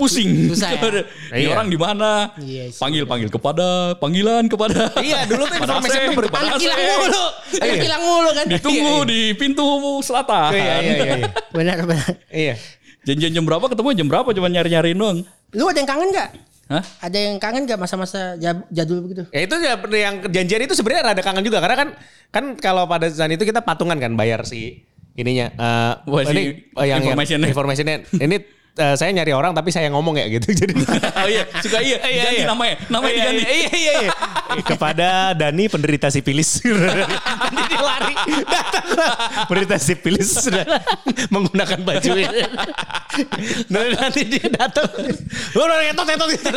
pusing. 0.00 0.48
Susah 0.48 0.72
ya? 0.72 0.80
Ini 1.36 1.44
Iya. 1.44 1.48
orang 1.52 1.68
di 1.68 1.76
mana? 1.76 2.32
Iya 2.36 2.64
panggil 2.72 3.04
panggil 3.04 3.28
kepada 3.28 3.68
panggilan 3.96 4.44
kepada. 4.46 4.88
Iya, 4.98 5.28
dulu 5.28 5.44
tuh 5.44 5.56
informasi 5.56 5.88
Aseng, 5.90 6.04
tuh 6.06 6.14
ber- 6.16 6.26
kepada 6.26 6.40
Anak 6.42 6.52
Aseng. 6.52 6.64
hilang 6.64 6.80
mulu. 6.96 7.24
Anak 7.52 7.68
Iya. 7.68 7.82
hilang 7.82 8.02
mulu 8.02 8.30
kan. 8.32 8.44
Ditunggu 8.48 8.94
di 9.04 9.20
pintu 9.34 9.66
selatan. 10.00 10.50
iya 10.50 10.74
iya 10.80 10.92
iya 10.96 11.14
iya. 11.18 11.28
Benar 11.50 11.78
benar. 11.84 12.10
iya 12.26 12.54
Janjian 13.00 13.32
jam 13.32 13.44
berapa 13.44 13.64
ketemu 13.66 13.88
jam 13.94 14.06
berapa 14.06 14.28
cuma 14.30 14.48
nyari-nyariin 14.48 14.96
doang. 14.96 15.18
Lu 15.50 15.64
ada 15.66 15.76
yang 15.76 15.88
kangen 15.88 16.08
nggak? 16.10 16.30
Hah? 16.70 16.84
Ada 17.02 17.18
yang 17.18 17.36
kangen 17.36 17.64
gak 17.64 17.76
masa-masa 17.76 18.36
ja- 18.36 18.62
jadul 18.68 19.02
begitu? 19.02 19.26
Ya 19.28 19.42
itu 19.42 19.54
ya 19.58 19.74
yang 19.90 20.22
janjian 20.22 20.62
itu 20.62 20.72
sebenarnya 20.72 21.02
rada 21.04 21.18
kangen 21.18 21.42
juga 21.42 21.58
karena 21.58 21.76
kan 21.76 21.88
kan 22.30 22.44
kalau 22.54 22.86
pada 22.86 23.10
saat 23.10 23.26
itu 23.28 23.42
kita 23.42 23.58
patungan 23.58 23.98
kan 23.98 24.14
bayar 24.14 24.44
si 24.44 24.86
ininya 25.12 25.50
eh 25.50 25.92
Wah, 26.06 26.22
si 26.22 26.30
ini 26.30 26.42
eh, 26.70 26.86
yang 26.86 27.02
informationnya. 27.02 27.42
yang- 27.42 27.50
informationnya 27.50 27.96
ini 28.14 28.36
eh, 28.80 28.94
saya 28.96 29.12
nyari 29.12 29.30
orang 29.30 29.52
tapi 29.52 29.68
saya 29.68 29.92
ngomong 29.92 30.16
ya 30.16 30.26
gitu 30.26 30.48
jadi 30.64 30.72
oh 31.20 31.28
iya, 31.28 31.44
suka 31.60 31.78
iya. 31.84 31.96
Iya, 32.10 32.22
Ganti 32.26 32.40
iya. 32.42 32.48
namanya. 32.48 32.74
Namanya 32.88 33.12
Iya, 33.12 33.20
diganti. 33.20 33.42
Iya 33.44 33.70
iya 33.76 33.92
iya. 34.00 34.10
Kepada 34.64 35.08
Dani 35.36 35.64
penderita 35.68 36.08
sipilis. 36.08 36.58
Nanti 36.64 37.62
dia 37.68 37.80
lari 37.80 38.14
penderita 39.46 39.76
sipilis 39.78 40.28
sudah 40.42 40.64
menggunakan 41.28 41.78
baju 41.84 42.10
ini. 42.16 42.40
Nanti 43.70 44.20
dia 44.26 44.46
datang. 44.50 44.88
Oh, 45.54 45.64
udah 45.64 45.76
ngetot 45.86 46.06
ngetot 46.08 46.28
gitu. 46.34 46.48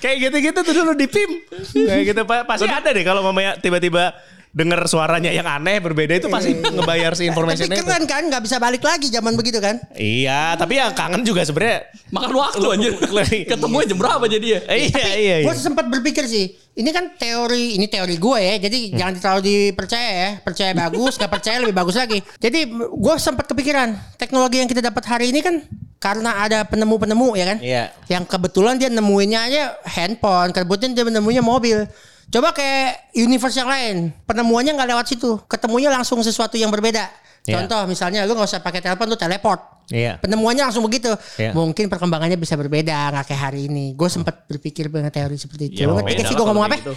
Kayak 0.00 0.16
gitu-gitu 0.30 0.58
tuh 0.62 0.74
dulu 0.74 0.92
di 0.96 1.06
PIM. 1.10 1.30
Kayak 1.74 2.02
gitu 2.14 2.20
Pa- 2.24 2.46
pasti 2.46 2.64
ada 2.64 2.88
deh 2.88 3.04
kalau 3.04 3.20
mamanya 3.20 3.58
tiba-tiba 3.58 4.14
dengar 4.54 4.86
suaranya 4.86 5.34
yang 5.34 5.42
aneh 5.44 5.82
berbeda 5.82 6.14
itu 6.14 6.30
pasti 6.30 6.54
ngebayar 6.54 7.10
si 7.18 7.26
Tapi 7.26 7.34
informationnya 7.34 7.74
itu. 7.74 7.82
keren 7.82 8.06
kan 8.06 8.22
gak 8.30 8.42
bisa 8.46 8.62
balik 8.62 8.86
lagi 8.86 9.10
zaman 9.10 9.34
begitu 9.34 9.58
kan? 9.58 9.82
Iya, 9.98 10.54
tapi 10.54 10.78
yang 10.78 10.94
kangen 10.94 11.26
juga 11.26 11.42
sebenarnya. 11.42 11.90
Makan 12.14 12.30
waktu 12.30 12.66
anjir. 12.70 12.92
Ketemu 13.50 13.76
jam 13.82 13.98
berapa 13.98 14.24
jadi 14.30 14.46
ya? 14.46 14.60
Iya 14.70 15.06
iya 15.18 15.34
iya. 15.42 15.46
Gue 15.50 15.58
sempat 15.58 15.90
berpikir 15.90 16.30
sih, 16.30 16.54
ini 16.78 16.90
kan 16.94 17.18
teori, 17.18 17.74
ini 17.74 17.90
teori 17.90 18.14
gue 18.14 18.38
ya, 18.38 18.54
jadi 18.62 18.78
Hmm. 18.84 18.94
jangan 18.94 19.14
terlalu 19.18 19.40
dipercaya 19.42 20.10
ya. 20.14 20.30
Percaya 20.38 20.70
bagus, 20.72 21.18
gak 21.18 21.32
percaya 21.34 21.56
lebih 21.58 21.74
bagus 21.74 21.98
lagi. 21.98 22.22
Jadi 22.38 22.60
gue 22.78 23.14
sempat 23.18 23.50
kepikiran, 23.50 23.90
teknologi 24.14 24.62
yang 24.62 24.70
kita 24.70 24.78
dapat 24.78 25.02
hari 25.02 25.34
ini 25.34 25.42
kan 25.42 25.66
karena 25.98 26.46
ada 26.46 26.62
penemu-penemu 26.62 27.28
ya 27.34 27.44
kan? 27.50 27.58
Iya. 27.58 27.84
Yang 28.06 28.24
kebetulan 28.30 28.78
dia 28.78 28.86
nemuinnya 28.86 29.40
aja 29.50 29.62
handphone, 29.82 30.54
kebetulan 30.54 30.94
dia 30.94 31.02
nemunya 31.02 31.42
mobil. 31.42 31.90
Coba 32.34 32.50
kayak 32.50 33.14
universe 33.14 33.54
yang 33.54 33.70
lain, 33.70 34.10
penemuannya 34.26 34.74
nggak 34.74 34.90
lewat 34.90 35.06
situ, 35.06 35.38
ketemunya 35.46 35.86
langsung 35.86 36.18
sesuatu 36.18 36.58
yang 36.58 36.66
berbeda. 36.66 37.06
Iya. 37.46 37.62
Contoh 37.62 37.86
misalnya 37.86 38.26
lu 38.26 38.34
nggak 38.34 38.50
usah 38.50 38.58
pakai 38.58 38.82
telepon, 38.82 39.06
lu 39.06 39.14
teleport. 39.14 39.86
Iya. 39.94 40.18
Penemuannya 40.18 40.66
langsung 40.66 40.82
begitu. 40.82 41.14
Iya. 41.38 41.54
Mungkin 41.54 41.86
perkembangannya 41.86 42.34
bisa 42.34 42.58
berbeda, 42.58 43.14
nggak 43.14 43.30
kayak 43.30 43.38
hari 43.38 43.70
ini. 43.70 43.94
Gue 43.94 44.10
sempat 44.10 44.50
berpikir 44.50 44.90
dengan 44.90 45.14
teori 45.14 45.38
seperti 45.38 45.70
itu. 45.70 45.78
Ya, 45.78 45.86
ngerti 45.86 46.26
sih 46.26 46.34
gue 46.34 46.46
ngomong 46.50 46.66
apa? 46.66 46.74
gitu. 46.82 46.94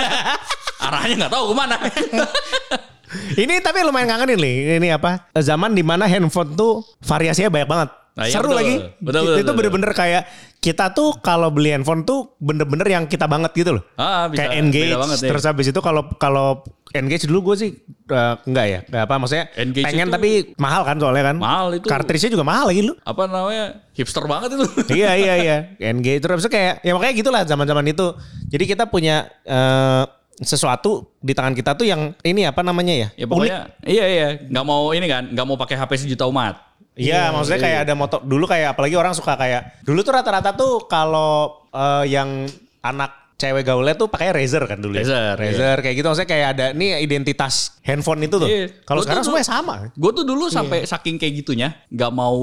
Arahnya 0.86 1.14
nggak 1.26 1.32
tahu 1.34 1.44
ke 1.50 1.54
mana. 1.58 1.76
Ini 3.42 3.62
tapi 3.62 3.82
lumayan 3.82 4.10
kangenin 4.10 4.38
nih. 4.38 4.56
Ini 4.78 4.88
apa? 4.98 5.30
Zaman 5.34 5.74
di 5.74 5.82
mana 5.82 6.06
handphone 6.06 6.54
tuh 6.54 6.82
variasinya 7.02 7.50
banyak 7.50 7.68
banget. 7.70 7.90
Nah, 8.14 8.30
iya, 8.30 8.34
Seru 8.38 8.46
betul. 8.46 8.58
lagi. 8.62 8.74
Betul, 9.02 9.22
betul, 9.26 9.40
itu 9.42 9.50
bener-bener 9.58 9.90
kayak 9.90 10.22
kita 10.62 10.94
tuh 10.94 11.18
kalau 11.18 11.50
beli 11.50 11.74
handphone 11.74 12.06
tuh 12.06 12.38
bener-bener 12.38 12.86
yang 12.86 13.04
kita 13.10 13.26
banget 13.26 13.50
gitu 13.52 13.74
loh. 13.74 13.82
Ah, 13.98 14.30
bisa. 14.30 14.46
kayak 14.46 14.52
engage. 14.54 14.94
Banget 14.94 15.18
ya. 15.18 15.28
Terus 15.34 15.44
habis 15.44 15.66
itu 15.66 15.80
kalau 15.82 16.06
kalau 16.14 16.62
engage 16.94 17.26
dulu 17.26 17.50
gue 17.50 17.56
sih 17.58 17.70
eh, 18.06 18.34
enggak 18.46 18.66
ya. 18.70 18.78
Enggak 18.86 19.02
apa 19.02 19.14
maksudnya 19.18 19.46
Engage 19.58 19.82
pengen 19.82 20.06
itu- 20.06 20.14
tapi 20.14 20.30
mahal 20.54 20.86
kan 20.86 20.96
soalnya 21.02 21.24
kan. 21.26 21.36
Mahal 21.42 21.66
itu. 21.74 21.86
Cartridge-nya 21.90 22.30
juga 22.30 22.46
mahal 22.46 22.70
lagi 22.70 22.86
lu. 22.86 22.94
Apa 23.02 23.26
namanya? 23.26 23.82
Hipster 23.92 24.24
banget 24.24 24.48
itu. 24.54 24.66
iya 25.02 25.10
iya 25.18 25.34
iya. 25.36 25.56
Engage 25.82 26.22
terus 26.22 26.38
habis 26.38 26.46
itu 26.46 26.52
kayak 26.54 26.86
ya 26.86 26.94
makanya 26.94 27.14
gitulah 27.18 27.42
zaman-zaman 27.42 27.84
itu. 27.90 28.06
Jadi 28.46 28.64
kita 28.64 28.86
punya 28.86 29.26
eh, 29.42 30.06
sesuatu 30.36 31.14
di 31.18 31.30
tangan 31.30 31.54
kita 31.54 31.74
tuh 31.74 31.86
yang 31.86 32.14
ini 32.22 32.42
apa 32.42 32.62
namanya 32.62 32.90
ya? 32.90 33.08
Ya 33.14 33.22
Unik. 33.22 33.28
pokoknya 33.28 33.58
iya 33.86 34.04
iya 34.04 34.28
nggak 34.42 34.64
mau 34.64 34.90
ini 34.90 35.06
kan 35.06 35.30
nggak 35.30 35.46
mau 35.46 35.54
pakai 35.54 35.74
HP 35.74 36.06
sejuta 36.06 36.26
umat. 36.26 36.58
Iya, 36.94 37.34
maksudnya 37.34 37.58
kayak 37.58 37.78
ada 37.84 37.94
motor 37.94 38.22
dulu 38.22 38.46
kayak 38.46 38.78
apalagi 38.78 38.94
orang 38.94 39.12
suka 39.12 39.34
kayak 39.34 39.82
dulu 39.82 40.00
tuh 40.00 40.14
rata-rata 40.14 40.54
tuh 40.54 40.86
kalau 40.86 41.66
eh, 41.68 42.06
yang 42.08 42.46
anak 42.80 43.34
cewek 43.34 43.66
gaulnya 43.66 43.98
tuh 43.98 44.06
pakai 44.06 44.30
Razer 44.30 44.62
kan 44.62 44.78
dulu. 44.78 44.94
ya. 44.94 45.02
Razer, 45.02 45.34
Razer 45.34 45.78
kayak 45.82 45.94
gitu 45.98 46.06
maksudnya 46.06 46.30
kayak 46.30 46.46
ada 46.54 46.66
nih 46.70 47.02
identitas 47.02 47.74
handphone 47.82 48.22
itu 48.22 48.38
tuh. 48.38 48.46
Iya. 48.46 48.70
Kalau 48.86 49.02
sekarang 49.02 49.26
semuanya 49.26 49.48
sama. 49.50 49.74
Gue 49.90 50.14
tuh 50.14 50.22
dulu 50.22 50.46
sampai 50.46 50.86
saking 50.86 51.18
kayak 51.18 51.42
gitunya 51.42 51.74
nggak 51.90 52.12
mau 52.14 52.38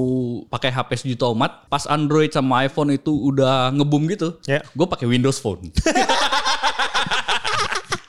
pakai 0.46 0.68
HP 0.68 0.90
sejuta 1.00 1.32
umat. 1.32 1.64
Pas 1.66 1.88
Android 1.88 2.28
sama 2.28 2.68
iPhone 2.68 2.92
itu 2.92 3.08
udah 3.08 3.72
ngebum 3.72 4.04
gitu, 4.12 4.36
Ya. 4.44 4.60
gue 4.62 4.86
pakai 4.86 5.08
Windows 5.08 5.40
Phone. 5.40 5.72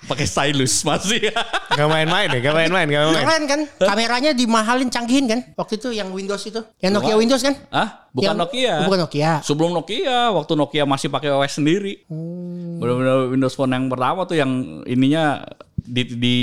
pakai 0.06 0.26
stylus 0.28 0.84
masih. 0.84 1.32
Gak 1.74 1.88
main-main 1.90 2.28
deh, 2.30 2.40
gak 2.44 2.54
main-main, 2.54 2.86
gak 2.86 3.04
main. 3.10 3.24
Keren 3.26 3.44
kan? 3.50 3.60
Kameranya 3.80 4.32
dimahalin 4.36 4.90
canggihin 4.92 5.26
kan? 5.26 5.40
Waktu 5.56 5.80
itu 5.80 5.90
yang 5.96 6.12
Windows 6.12 6.44
itu. 6.44 6.62
Yang 6.84 6.92
Nokia 7.00 7.16
Windows 7.18 7.42
kan? 7.42 7.56
ah, 7.72 8.08
bukan 8.12 8.36
Yang- 8.36 8.40
Nokia. 8.40 8.74
Oh, 8.76 8.86
bukan 8.88 9.00
Nokia. 9.08 9.32
Sebelum 9.42 9.72
Nokia, 9.74 10.20
waktu 10.36 10.54
Nokia 10.54 10.84
masih 10.86 11.08
pakai 11.10 11.32
OS 11.32 11.58
sendiri. 11.58 12.04
Hmm. 12.12 12.78
Benar-benar 12.78 13.32
Windows 13.32 13.56
Phone 13.56 13.72
yang 13.72 13.86
pertama 13.88 14.28
tuh 14.28 14.38
yang 14.38 14.52
ininya 14.86 15.42
di, 15.80 16.04
di 16.16 16.36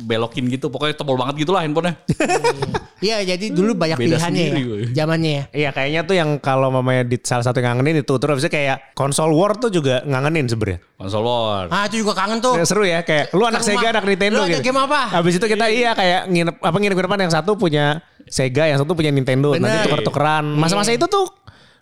belokin 0.00 0.48
gitu. 0.48 0.72
Pokoknya 0.72 0.96
tebal 0.96 1.16
banget 1.20 1.44
gitu 1.44 1.52
lah 1.52 1.62
handphonenya. 1.64 1.94
Iya, 3.00 3.24
jadi 3.24 3.48
dulu 3.56 3.72
banyak 3.72 3.96
Beda 3.96 4.20
pilihannya 4.20 4.44
sendiri, 4.52 4.60
ya. 4.60 4.88
Zamannya 4.92 5.30
ya. 5.32 5.44
Iya 5.56 5.70
kayaknya 5.72 6.00
tuh 6.04 6.14
yang 6.20 6.36
kalau 6.36 6.68
mamanya 6.68 7.08
di 7.08 7.16
salah 7.24 7.40
satu 7.40 7.56
yang 7.56 7.80
ngangenin 7.80 8.04
itu 8.04 8.12
terus 8.20 8.36
habisnya 8.36 8.52
kayak 8.52 8.76
konsol 8.92 9.32
war 9.32 9.56
tuh 9.56 9.72
juga 9.72 10.04
ngangenin 10.04 10.52
sebenarnya. 10.52 10.84
Konsol 11.00 11.24
war. 11.24 11.72
Ah, 11.72 11.88
itu 11.88 12.04
juga 12.04 12.12
kangen 12.12 12.44
tuh. 12.44 12.60
Ya, 12.60 12.64
seru 12.68 12.84
ya 12.84 13.00
kayak 13.00 13.32
lu 13.32 13.48
anak. 13.48 13.64
Sega 13.64 13.96
anak 13.96 14.04
Nintendo 14.04 14.44
Lu 14.44 14.52
gitu. 14.52 14.60
game 14.60 14.84
apa? 14.84 15.16
Habis 15.16 15.40
itu 15.40 15.46
kita 15.48 15.72
iya 15.72 15.96
kayak 15.96 16.28
nginep 16.28 16.56
apa 16.60 16.76
nginep 16.76 16.96
ke 17.00 17.04
depan 17.08 17.18
yang 17.24 17.32
satu 17.32 17.56
punya 17.56 18.04
Sega 18.28 18.68
yang 18.68 18.76
satu 18.76 18.92
punya 18.92 19.08
Nintendo. 19.08 19.56
Bener. 19.56 19.64
Nanti 19.64 19.88
tuker-tukeran. 19.88 20.44
Masa-masa 20.60 20.92
itu 20.92 21.08
tuh 21.08 21.24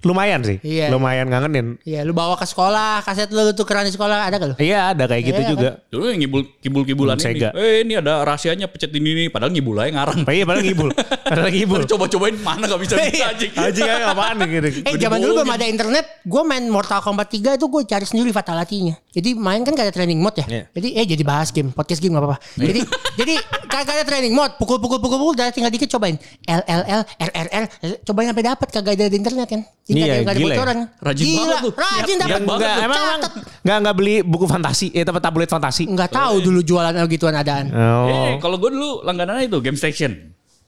lumayan 0.01 0.41
sih. 0.41 0.59
Iya. 0.63 0.91
Lumayan 0.91 1.27
ngangenin. 1.27 1.79
Iya, 1.83 2.07
lu 2.07 2.13
bawa 2.13 2.35
ke 2.35 2.47
sekolah, 2.47 3.03
kaset 3.03 3.29
lu, 3.29 3.43
lu 3.43 3.53
tukeran 3.53 3.83
di 3.83 3.91
sekolah 3.91 4.31
ada 4.31 4.39
gak 4.39 4.49
lu? 4.51 4.57
Iya 4.57 4.95
ada 4.95 5.05
kayak 5.05 5.23
gitu 5.25 5.41
Iya, 5.43 5.49
juga. 5.51 5.71
Dulu 5.91 6.05
yang 6.07 6.19
ngibul 6.23 6.43
kibul-kibulan 6.59 7.17
Hmm, 7.19 7.27
ini. 7.27 7.39
Sega. 7.43 7.49
Eh 7.55 7.83
ini 7.83 7.95
ada 7.95 8.23
rahasianya 8.23 8.67
pecet 8.67 8.95
ini 8.95 9.11
nih. 9.15 9.27
Padahal 9.29 9.51
ngibul 9.51 9.75
aja 9.77 9.91
ngarang. 9.91 10.23
Iya 10.29 10.45
padahal 10.47 10.65
ngibul. 10.65 10.89
Padahal 11.27 11.51
ngibul. 11.51 11.81
Coba-cobain 11.85 12.37
mana 12.39 12.65
gak 12.65 12.81
bisa 12.81 12.95
bisa 12.97 13.25
anjing. 13.27 13.51
Anjing 13.55 13.85
kayak 13.85 14.13
apaan 14.13 14.37
nih 14.39 14.49
gitu. 14.49 14.69
Eh 14.87 14.95
zaman 14.97 15.19
dulu 15.19 15.33
belum 15.43 15.51
ada 15.51 15.67
internet, 15.67 16.05
gue 16.23 16.43
main 16.47 16.65
Mortal 16.69 17.01
Kombat 17.03 17.29
3 17.31 17.59
itu 17.59 17.67
gue 17.67 17.83
cari 17.85 18.07
sendiri 18.07 18.31
fatality-nya. 18.31 18.95
Jadi 19.11 19.35
main 19.35 19.67
kan 19.67 19.75
gak 19.75 19.91
ada 19.91 19.95
training 19.95 20.23
mode 20.23 20.39
ya. 20.39 20.47
Iya. 20.47 20.65
Jadi 20.73 20.89
eh 20.95 21.05
jadi 21.05 21.23
bahas 21.27 21.51
game, 21.51 21.75
podcast 21.75 21.99
game 21.99 22.15
gak 22.15 22.23
apa-apa. 22.23 22.39
jadi 22.55 22.81
jadi 23.19 23.35
kagak 23.67 23.95
ada 23.99 24.05
training 24.07 24.33
mode, 24.33 24.55
pukul-pukul 24.57 25.03
pukul-pukul 25.03 25.35
udah 25.35 25.51
tinggal 25.51 25.71
dikit 25.71 25.91
cobain 25.91 26.15
L 26.47 26.63
L 26.65 26.83
L 26.87 27.03
R 27.03 27.31
R 27.35 27.49
R 27.51 27.65
cobain 28.03 28.31
sampai 28.31 28.45
dapat 28.47 28.69
kagak 28.71 28.93
ada 28.95 29.07
di 29.07 29.17
internet 29.19 29.49
kan. 29.51 29.63
Jadi 29.89 29.99
Iya, 29.99 30.05
nggak 30.05 30.13
ada- 30.13 30.21
nggak 30.21 30.29
ada 30.29 30.39
gila 30.39 30.49
ya. 30.49 30.59
bocoran. 30.61 30.79
Rajin 31.01 31.25
Gila, 31.25 31.41
banget 31.41 31.59
tuh. 31.59 31.73
Rajin 31.73 31.89
Niat- 31.89 32.21
dapat 32.21 32.29
banget 32.39 32.45
Enggak, 32.61 32.69
tuh. 32.69 32.85
emang 32.85 32.99
emang 33.01 33.19
Catet. 33.19 33.43
enggak 33.59 33.77
enggak 33.81 33.95
beli 33.97 34.15
buku 34.21 34.47
fantasi, 34.47 34.87
eh 34.93 35.03
tempat 35.03 35.23
tablet 35.23 35.49
fantasi. 35.49 35.83
Nggak 35.87 36.11
tahu 36.11 36.35
dulu 36.39 36.61
jualan 36.61 36.93
gituan 37.09 37.35
adaan. 37.35 37.67
Oh. 37.71 38.07
Eh 38.07 38.37
kalau 38.37 38.57
gue 38.57 38.69
dulu 38.69 39.01
langganannya 39.01 39.49
itu 39.49 39.59
Game 39.59 39.75
Station. 39.75 40.13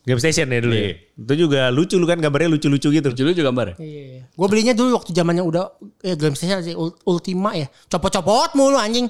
Game 0.01 0.17
Station 0.17 0.49
ya 0.49 0.59
dulu. 0.59 0.73
Iya. 0.73 0.89
Ya. 0.89 0.95
Itu 1.15 1.35
juga 1.39 1.61
lucu 1.69 1.95
lu 1.95 2.09
kan 2.09 2.17
gambarnya 2.17 2.49
lucu-lucu 2.51 2.89
gitu. 2.89 3.07
Lucu-lucu 3.07 3.41
gambarnya. 3.43 3.77
Iya. 3.77 4.25
Gue 4.27 4.47
belinya 4.49 4.73
dulu 4.73 4.97
waktu 4.97 5.13
zamannya 5.13 5.45
udah 5.45 5.65
eh, 6.01 6.17
game 6.17 6.33
station 6.33 6.65
sih 6.65 6.73
Ul- 6.73 6.97
Ultima 7.05 7.53
ya. 7.53 7.69
Copot-copot 7.87 8.57
mulu 8.57 8.75
anjing. 8.75 9.05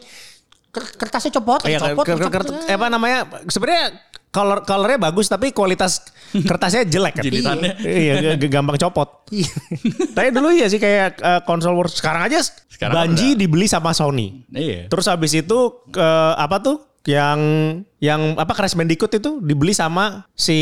Ker- 0.70 0.94
Kertasnya 0.96 1.31
copot, 1.33 1.62
Iya, 1.62 1.79
copot, 1.81 2.03
copot. 2.05 2.27
ker- 2.27 2.66
apa 2.68 2.87
namanya? 2.88 3.18
Sebenarnya 3.46 3.90
color 4.31 4.62
colornya 4.62 4.99
bagus 5.01 5.27
tapi 5.27 5.51
kualitas 5.51 6.07
kertasnya 6.33 6.87
jelek 6.87 7.19
kan. 7.19 7.25
Jilitannya. 7.25 7.73
iya, 7.83 8.14
g- 8.35 8.38
g- 8.38 8.51
gampang 8.51 8.79
copot. 8.79 9.27
Iya. 9.29 9.51
Tapi 10.16 10.29
dulu 10.31 10.51
ya 10.51 10.66
sih 10.66 10.79
kayak 10.79 11.19
eh, 11.19 11.40
konsol 11.43 11.75
wars 11.75 11.95
sekarang 11.95 12.27
aja 12.27 12.38
Sekarang 12.66 12.95
Banji 12.97 13.35
udah. 13.35 13.38
dibeli 13.38 13.66
sama 13.66 13.90
Sony. 13.90 14.47
Iya. 14.49 14.87
Terus 14.87 15.07
habis 15.07 15.31
itu 15.33 15.59
ke 15.87 16.09
apa 16.35 16.59
tuh 16.59 16.79
yang 17.09 17.41
yang 18.01 18.41
apa 18.41 18.57
Crash 18.57 18.73
Bandicoot 18.77 19.13
itu 19.13 19.41
dibeli 19.45 19.77
sama 19.77 20.25
si 20.33 20.57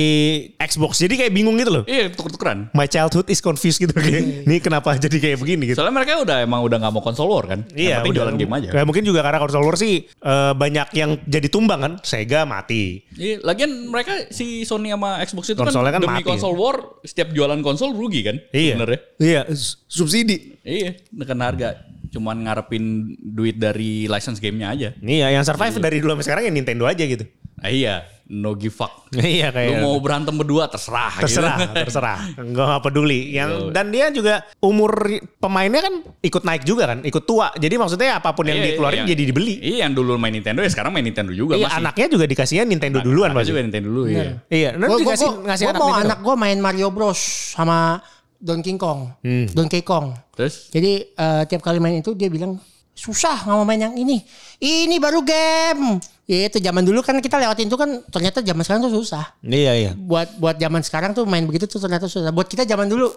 Xbox. 0.59 0.99
Jadi 0.99 1.15
kayak 1.19 1.33
bingung 1.35 1.55
gitu 1.59 1.71
loh. 1.71 1.85
Iya 1.87 2.11
tuker-tukeran. 2.11 2.75
My 2.75 2.91
childhood 2.91 3.31
is 3.31 3.39
confused 3.39 3.79
gitu 3.79 3.95
kayak. 3.95 4.23
Ini 4.47 4.59
kenapa 4.59 4.99
jadi 4.99 5.19
kayak 5.23 5.39
begini 5.39 5.71
gitu. 5.71 5.79
Soalnya 5.79 6.03
mereka 6.03 6.19
udah 6.19 6.43
emang 6.43 6.67
udah 6.67 6.83
gak 6.83 6.93
mau 6.95 7.03
konsol 7.03 7.31
war 7.31 7.47
kan. 7.47 7.63
Yang 7.75 8.03
penting 8.03 8.11
udah. 8.11 8.19
jualan 8.23 8.35
game 8.39 8.53
aja. 8.59 8.69
Kayak 8.75 8.87
mungkin 8.91 9.05
juga 9.07 9.21
karena 9.23 9.39
konsol 9.39 9.63
war 9.63 9.77
sih 9.79 9.95
eh, 10.11 10.53
banyak 10.59 10.89
yang 10.99 11.11
jadi 11.31 11.49
tumbang 11.51 11.81
kan. 11.83 11.93
Sega 12.03 12.43
mati. 12.43 13.07
Iya, 13.15 13.39
lagian 13.47 13.71
mereka 13.87 14.31
si 14.35 14.67
Sony 14.67 14.91
sama 14.91 15.23
Xbox 15.23 15.55
itu 15.55 15.59
Konsolnya 15.59 15.95
kan, 15.95 16.03
kan 16.03 16.07
demi 16.11 16.19
mati. 16.23 16.27
konsol 16.27 16.53
war 16.59 16.77
setiap 17.07 17.31
jualan 17.31 17.59
konsol 17.63 17.95
rugi 17.95 18.27
kan? 18.27 18.37
Iya. 18.51 18.75
Sebenarnya. 18.75 19.01
Iya, 19.19 19.41
subsidi. 19.87 20.59
Iya, 20.67 20.99
nekan 21.15 21.39
harga. 21.39 21.87
Cuman 22.09 22.41
ngarepin 22.41 22.85
duit 23.19 23.55
dari 23.55 24.05
license 24.05 24.39
gamenya 24.39 24.69
aja. 24.71 24.89
Iya, 24.97 25.29
yang 25.31 25.43
survive 25.43 25.77
dari 25.77 25.99
dulu 25.99 26.13
sampai 26.13 26.25
sekarang 26.25 26.43
ya 26.45 26.53
Nintendo 26.53 26.85
aja 26.85 27.01
gitu. 27.01 27.25
Nah, 27.59 27.69
iya, 27.69 27.95
no 28.29 28.55
give 28.55 28.71
fuck. 28.71 29.11
iya 29.19 29.51
kayak 29.51 29.75
Lu 29.75 29.83
mau 29.83 29.99
berantem 29.99 30.31
berdua 30.33 30.71
terserah. 30.71 31.11
terserah, 31.19 31.59
gitu. 31.59 31.75
terserah. 31.83 32.19
Enggak 32.39 32.65
nggak 32.65 32.83
peduli. 32.83 33.21
Yang 33.31 33.51
dan 33.69 33.91
dia 33.91 34.09
juga 34.09 34.35
umur 34.59 34.95
pemainnya 35.35 35.83
kan 35.83 35.95
ikut 36.23 36.43
naik 36.45 36.63
juga 36.63 36.87
kan, 36.87 37.03
ikut 37.03 37.25
tua. 37.25 37.51
Jadi 37.53 37.75
maksudnya 37.75 38.17
apa 38.17 38.31
pun 38.31 38.47
yang 38.47 38.57
Iya, 38.57 38.67
dikeluarin 38.73 39.03
iya. 39.03 39.11
jadi 39.11 39.23
dibeli. 39.27 39.55
Iya, 39.59 39.77
yang 39.85 39.93
dulu 39.93 40.15
main 40.17 40.31
Nintendo 40.31 40.63
ya 40.63 40.71
sekarang 40.71 40.95
main 40.95 41.03
Nintendo 41.03 41.35
juga 41.35 41.59
Iya, 41.59 41.67
masih. 41.67 41.81
anaknya 41.83 42.07
juga 42.09 42.25
dikasihnya 42.25 42.65
Nintendo 42.65 42.99
duluan 43.01 43.29
Anaknya 43.29 43.43
pasti. 43.43 43.51
juga 43.51 43.61
Nintendo 43.61 43.89
dulu, 43.91 44.03
iya. 44.07 44.25
Iya, 44.47 44.71
nanti 44.73 44.87
Gue 44.89 44.99
dikasih 45.03 45.29
ngasih 45.43 45.65
anak 45.67 45.75
mau 45.75 45.89
Nintendo. 45.89 46.07
anak 46.07 46.19
gue 46.23 46.35
main 46.39 46.59
Mario 46.59 46.89
Bros 46.89 47.21
sama 47.53 47.99
Donkey 48.39 48.79
Kong, 48.79 49.13
Hmm. 49.21 49.47
Donkey 49.51 49.83
Kong. 49.83 50.15
Terus 50.35 50.71
Jadi 50.71 51.11
eh, 51.11 51.43
tiap 51.47 51.61
kali 51.61 51.79
main 51.79 51.99
itu 51.99 52.15
dia 52.15 52.31
bilang 52.31 52.57
susah 52.95 53.47
nggak 53.47 53.55
mau 53.55 53.67
main 53.67 53.79
yang 53.79 53.95
ini. 53.95 54.23
Ini 54.59 54.99
baru 54.99 55.23
game. 55.23 55.99
Ya 56.27 56.47
itu 56.47 56.59
zaman 56.59 56.83
dulu 56.83 57.01
kan 57.01 57.17
kita 57.19 57.39
lewatin 57.39 57.67
itu 57.67 57.79
kan 57.79 58.03
ternyata 58.11 58.43
zaman 58.43 58.63
sekarang 58.63 58.83
tuh 58.85 58.95
susah. 58.95 59.39
Iya, 59.41 59.73
iya. 59.75 59.93
Buat 59.95 60.37
buat 60.37 60.57
zaman 60.57 60.83
sekarang 60.83 61.15
tuh 61.15 61.25
main 61.25 61.47
begitu 61.47 61.65
tuh 61.65 61.79
ternyata 61.79 62.05
susah. 62.05 62.31
Buat 62.31 62.47
kita 62.47 62.63
zaman 62.63 62.87
dulu 62.87 63.09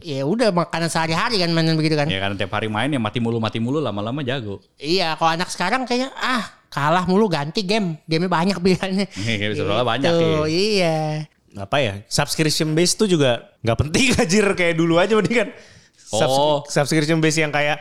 ya 0.00 0.24
udah 0.24 0.48
makanan 0.48 0.88
sehari-hari 0.88 1.44
kan 1.44 1.52
mainan 1.52 1.76
begitu 1.76 1.92
kan. 1.92 2.08
ya 2.08 2.16
kan 2.16 2.32
tiap 2.32 2.48
hari 2.56 2.72
main 2.72 2.88
ya 2.88 2.96
mati 2.96 3.20
mulu 3.20 3.36
mati 3.36 3.60
mulu 3.60 3.80
lama-lama 3.80 4.24
jago. 4.24 4.64
Iya, 4.80 5.12
kalau 5.20 5.36
anak 5.36 5.52
sekarang 5.52 5.84
kayaknya 5.84 6.08
ah 6.16 6.44
kalah 6.72 7.04
mulu 7.04 7.28
ganti 7.28 7.60
game. 7.66 8.00
Gamenya 8.08 8.30
banyak 8.30 8.56
pilihannya. 8.62 9.06
Iya, 9.12 9.46
soalnya 9.56 9.84
banyak, 9.84 10.12
Tuh, 10.12 10.46
iya. 10.48 11.26
Apa 11.52 11.76
ya? 11.78 11.94
Subscription 12.06 12.72
base 12.72 12.94
tuh 12.94 13.06
juga 13.06 13.50
nggak 13.60 13.78
penting 13.80 14.06
anjir 14.20 14.46
kayak 14.52 14.74
dulu 14.74 14.96
aja 14.96 15.14
mending 15.14 15.36
kan. 15.36 15.48
Subs- 15.96 16.26
Oh. 16.32 16.58
Subscription 16.64 17.18
base 17.18 17.38
yang 17.38 17.50
kayak 17.50 17.78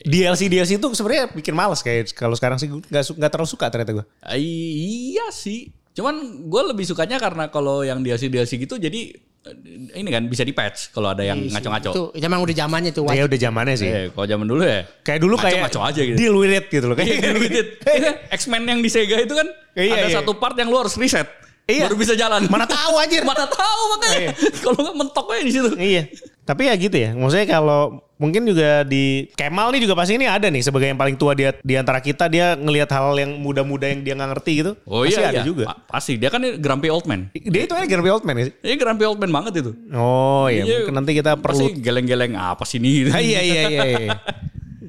DLC 0.00 0.46
DLC 0.46 0.74
itu 0.74 0.86
sebenarnya 0.90 1.28
bikin 1.28 1.52
males 1.52 1.80
kayak 1.80 2.10
kalau 2.12 2.32
sekarang 2.32 2.56
sih 2.56 2.66
nggak 2.66 3.04
nggak 3.12 3.30
terlalu 3.30 3.46
suka 3.46 3.68
ternyata 3.68 3.92
gue. 3.92 4.04
Iya 4.32 5.28
sih. 5.30 5.68
Cuman 5.90 6.14
gue 6.46 6.62
lebih 6.66 6.82
sukanya 6.82 7.18
karena 7.18 7.46
kalau 7.46 7.82
yang 7.82 8.00
DLC 8.00 8.26
DLC 8.26 8.56
gitu 8.56 8.74
jadi 8.74 9.12
eh, 9.42 9.54
ini 9.92 10.08
kan 10.08 10.24
bisa 10.24 10.40
di 10.40 10.50
patch 10.50 10.90
kalau 10.90 11.12
ada 11.12 11.20
yang 11.20 11.36
ngaco-ngaco. 11.44 11.90
Itu 12.10 12.24
emang 12.24 12.40
udah 12.40 12.56
zamannya 12.56 12.90
tuh. 12.90 13.04
Ya 13.08 13.22
udah 13.22 13.38
zamannya 13.38 13.76
sih. 13.76 13.86
Eh, 13.86 14.06
kalau 14.08 14.24
zaman 14.24 14.46
dulu 14.46 14.62
ya 14.62 14.86
Kayak 15.02 15.20
dulu 15.20 15.34
kayak 15.36 15.58
ngaco-ngaco 15.60 15.80
aja 15.84 16.00
gitu. 16.00 16.16
deal 16.16 16.34
with 16.34 16.54
it 16.54 16.64
gitu 16.66 16.86
loh. 16.86 16.96
Kayak 16.96 17.10
Iya, 17.10 17.30
gitu. 17.36 17.60
X-Men 18.40 18.62
yang 18.64 18.80
di 18.80 18.88
Sega 18.88 19.18
itu 19.18 19.34
kan 19.34 19.46
Iya, 19.74 19.94
ada 19.96 20.08
iya. 20.08 20.16
satu 20.16 20.32
part 20.34 20.54
yang 20.54 20.70
lu 20.70 20.78
harus 20.78 20.96
reset. 20.96 21.28
Iya. 21.70 21.84
Baru 21.86 21.96
bisa 21.96 22.14
jalan. 22.14 22.50
Mana 22.50 22.66
tahu 22.66 22.98
anjir. 22.98 23.22
Mana 23.30 23.46
tahu 23.46 23.82
makanya. 23.94 24.30
Kalau 24.66 24.78
nggak 24.82 24.96
mentok 24.98 25.26
aja 25.30 25.42
di 25.42 25.52
situ. 25.52 25.70
iya. 25.78 26.02
Tapi 26.40 26.66
ya 26.66 26.74
gitu 26.74 26.96
ya. 26.98 27.14
Maksudnya 27.14 27.46
kalau 27.46 28.02
mungkin 28.18 28.42
juga 28.42 28.82
di 28.82 29.30
Kemal 29.38 29.70
nih 29.70 29.86
juga 29.86 29.94
pasti 29.94 30.18
ini 30.18 30.26
ada 30.26 30.50
nih 30.50 30.66
sebagai 30.66 30.90
yang 30.90 30.98
paling 30.98 31.14
tua 31.14 31.30
dia 31.30 31.54
di 31.62 31.78
antara 31.78 32.02
kita 32.02 32.26
dia 32.26 32.58
ngelihat 32.58 32.90
hal 32.90 33.14
yang 33.14 33.38
muda-muda 33.38 33.86
yang 33.86 34.02
dia 34.02 34.18
nggak 34.18 34.30
ngerti 34.34 34.52
gitu. 34.58 34.72
Oh 34.82 35.06
pasti 35.06 35.22
iya, 35.22 35.30
ada 35.30 35.40
iya. 35.40 35.46
juga. 35.46 35.64
Pa- 35.70 35.78
Pasti 35.86 36.18
dia 36.18 36.26
kan 36.26 36.42
grumpy 36.58 36.90
old 36.90 37.06
man. 37.06 37.30
Dia 37.30 37.70
itu 37.70 37.74
aja 37.76 37.86
Grumpy 37.86 38.10
Old 38.10 38.26
Man 38.26 38.34
ya 38.34 38.44
sih? 38.50 38.54
Iya 38.66 38.74
grumpy 38.82 39.04
old 39.06 39.18
man 39.22 39.30
banget 39.30 39.52
itu. 39.62 39.70
Oh 39.94 40.50
iya, 40.50 40.66
Iya, 40.66 40.76
mungkin 40.82 40.94
nanti 40.98 41.12
kita 41.14 41.38
perlu 41.38 41.70
geleng-geleng 41.78 42.34
apa 42.34 42.66
sih 42.66 42.82
ini? 42.82 43.06
Ah, 43.14 43.22
iya 43.22 43.40
iya 43.46 43.62
iya. 43.70 43.82
iya. 43.86 44.10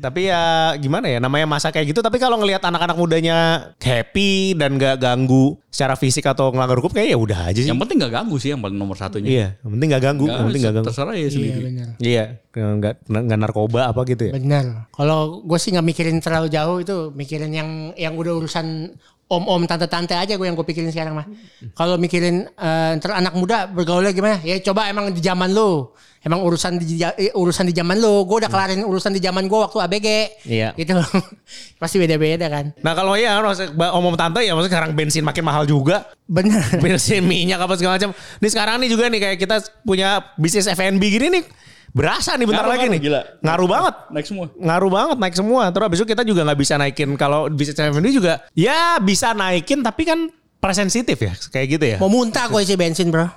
Tapi 0.01 0.27
ya 0.27 0.73
gimana 0.81 1.05
ya 1.05 1.21
namanya 1.21 1.45
masa 1.45 1.69
kayak 1.69 1.93
gitu 1.93 2.01
tapi 2.01 2.17
kalau 2.17 2.41
ngelihat 2.41 2.65
anak-anak 2.65 2.97
mudanya 2.97 3.37
happy 3.77 4.57
dan 4.57 4.81
gak 4.81 4.97
ganggu 4.97 5.61
secara 5.71 5.95
fisik 5.95 6.27
atau 6.27 6.51
ngelanggar 6.51 6.81
hukum 6.83 6.91
kayak 6.91 7.15
ya 7.15 7.17
udah 7.21 7.39
aja 7.47 7.61
sih. 7.63 7.69
Yang 7.71 7.79
penting 7.87 7.97
gak 8.03 8.11
ganggu 8.11 8.35
sih 8.35 8.49
yang 8.51 8.59
paling 8.59 8.75
nomor 8.75 8.99
satunya. 8.99 9.29
Iya, 9.31 9.47
yang 9.63 9.71
penting 9.77 9.87
gak 9.93 10.03
ganggu, 10.03 10.25
Nggak, 10.27 10.35
yang 10.35 10.47
penting 10.51 10.63
gak 10.65 10.73
ganggu. 10.75 10.87
Terserah 10.91 11.13
ya 11.15 11.21
Iya 11.21 11.29
sendiri. 11.31 11.59
benar. 11.63 11.87
Iya, 12.01 12.23
nggak 12.51 12.93
nggak 13.07 13.39
narkoba 13.39 13.81
apa 13.87 14.01
gitu 14.03 14.23
ya. 14.27 14.33
Benar. 14.35 14.65
Kalau 14.91 15.39
gue 15.47 15.59
sih 15.61 15.71
nggak 15.71 15.87
mikirin 15.87 16.17
terlalu 16.19 16.47
jauh 16.51 16.77
itu, 16.83 16.97
mikirin 17.15 17.51
yang 17.55 17.69
yang 17.95 18.13
udah 18.19 18.33
urusan 18.43 18.91
om-om 19.31 19.63
tante-tante 19.63 20.11
aja 20.11 20.35
gue 20.35 20.43
yang 20.43 20.59
gue 20.59 20.67
pikirin 20.67 20.91
sekarang 20.91 21.15
mah. 21.15 21.27
Kalau 21.71 21.95
mikirin 21.95 22.51
eh, 22.51 22.91
ntar 22.99 23.15
anak 23.15 23.31
muda 23.39 23.71
bergaulnya 23.71 24.11
gimana? 24.11 24.43
Ya 24.43 24.59
coba 24.59 24.91
emang 24.91 25.15
di 25.15 25.23
zaman 25.23 25.55
lu. 25.55 25.87
Emang 26.21 26.43
urusan 26.43 26.77
di 26.77 27.01
eh, 27.01 27.31
urusan 27.31 27.65
di 27.65 27.73
zaman 27.73 27.97
lu. 27.97 28.27
Gue 28.27 28.43
udah 28.43 28.51
kelarin 28.51 28.83
urusan 28.83 29.15
di 29.15 29.23
zaman 29.23 29.47
gue 29.47 29.55
waktu 29.55 29.77
ABG. 29.79 30.07
Iya. 30.45 30.69
Gitu. 30.75 30.93
Pasti 31.81 31.95
beda-beda 31.97 32.51
kan. 32.51 32.75
Nah 32.83 32.93
kalau 32.93 33.15
ya 33.15 33.39
maksudnya 33.39 33.71
om-om 33.95 34.19
tante 34.19 34.43
ya 34.43 34.51
maksudnya 34.51 34.75
sekarang 34.75 34.91
bensin 34.93 35.23
makin 35.23 35.43
mahal 35.47 35.63
juga. 35.63 36.11
Bener. 36.27 36.61
bensin 36.83 37.23
minyak 37.23 37.63
apa 37.63 37.79
segala 37.79 37.95
macam. 37.95 38.11
Ini 38.43 38.47
sekarang 38.51 38.75
nih 38.83 38.89
juga 38.91 39.07
nih 39.07 39.19
kayak 39.23 39.37
kita 39.39 39.55
punya 39.87 40.19
bisnis 40.35 40.67
F&B 40.67 41.03
gini 41.07 41.27
nih 41.39 41.45
berasa 41.91 42.33
nih 42.33 42.47
bentar 42.47 42.63
Ngaruh, 42.63 42.71
lagi 42.71 42.85
ngaruh, 42.87 42.93
nih. 42.95 43.01
gila. 43.03 43.21
Ngaruh 43.43 43.67
banget. 43.67 43.95
Naik 44.09 44.25
semua. 44.25 44.45
Ngaruh 44.53 44.89
banget 44.89 45.17
naik 45.19 45.35
semua. 45.35 45.61
Terus 45.69 45.85
abis 45.85 45.97
itu 45.99 46.07
kita 46.07 46.23
juga 46.23 46.41
nggak 46.47 46.59
bisa 46.59 46.73
naikin 46.75 47.09
kalau 47.15 47.39
bisnis 47.51 47.75
F&B 47.75 48.07
juga 48.09 48.33
ya 48.51 48.97
bisa 48.97 49.31
naikin 49.31 49.83
tapi 49.83 50.07
kan 50.07 50.19
presensitif 50.57 51.17
ya 51.17 51.33
kayak 51.51 51.67
gitu 51.69 51.85
ya. 51.85 51.97
Mau 51.99 52.07
muntah 52.07 52.47
gue 52.47 52.61
isi 52.63 52.75
bensin 52.75 53.11
bro. 53.11 53.27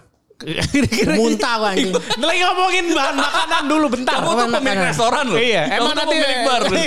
Muntah 1.14 1.54
gue 1.56 1.68
anjing. 1.72 1.90
Lagi 1.94 2.40
ngomongin 2.42 2.84
bahan 2.90 3.16
makanan 3.16 3.62
dulu 3.64 3.86
bentar. 3.90 4.18
Kamu 4.18 4.30
tuh 4.30 4.46
pemilik 4.50 4.60
makanan? 4.60 4.90
restoran 4.90 5.24
loh. 5.30 5.38
Iya, 5.40 5.62
emang 5.78 5.94
nanti 5.94 6.14
pemilik 6.14 6.38
bar 6.42 6.62
loh. 6.66 6.78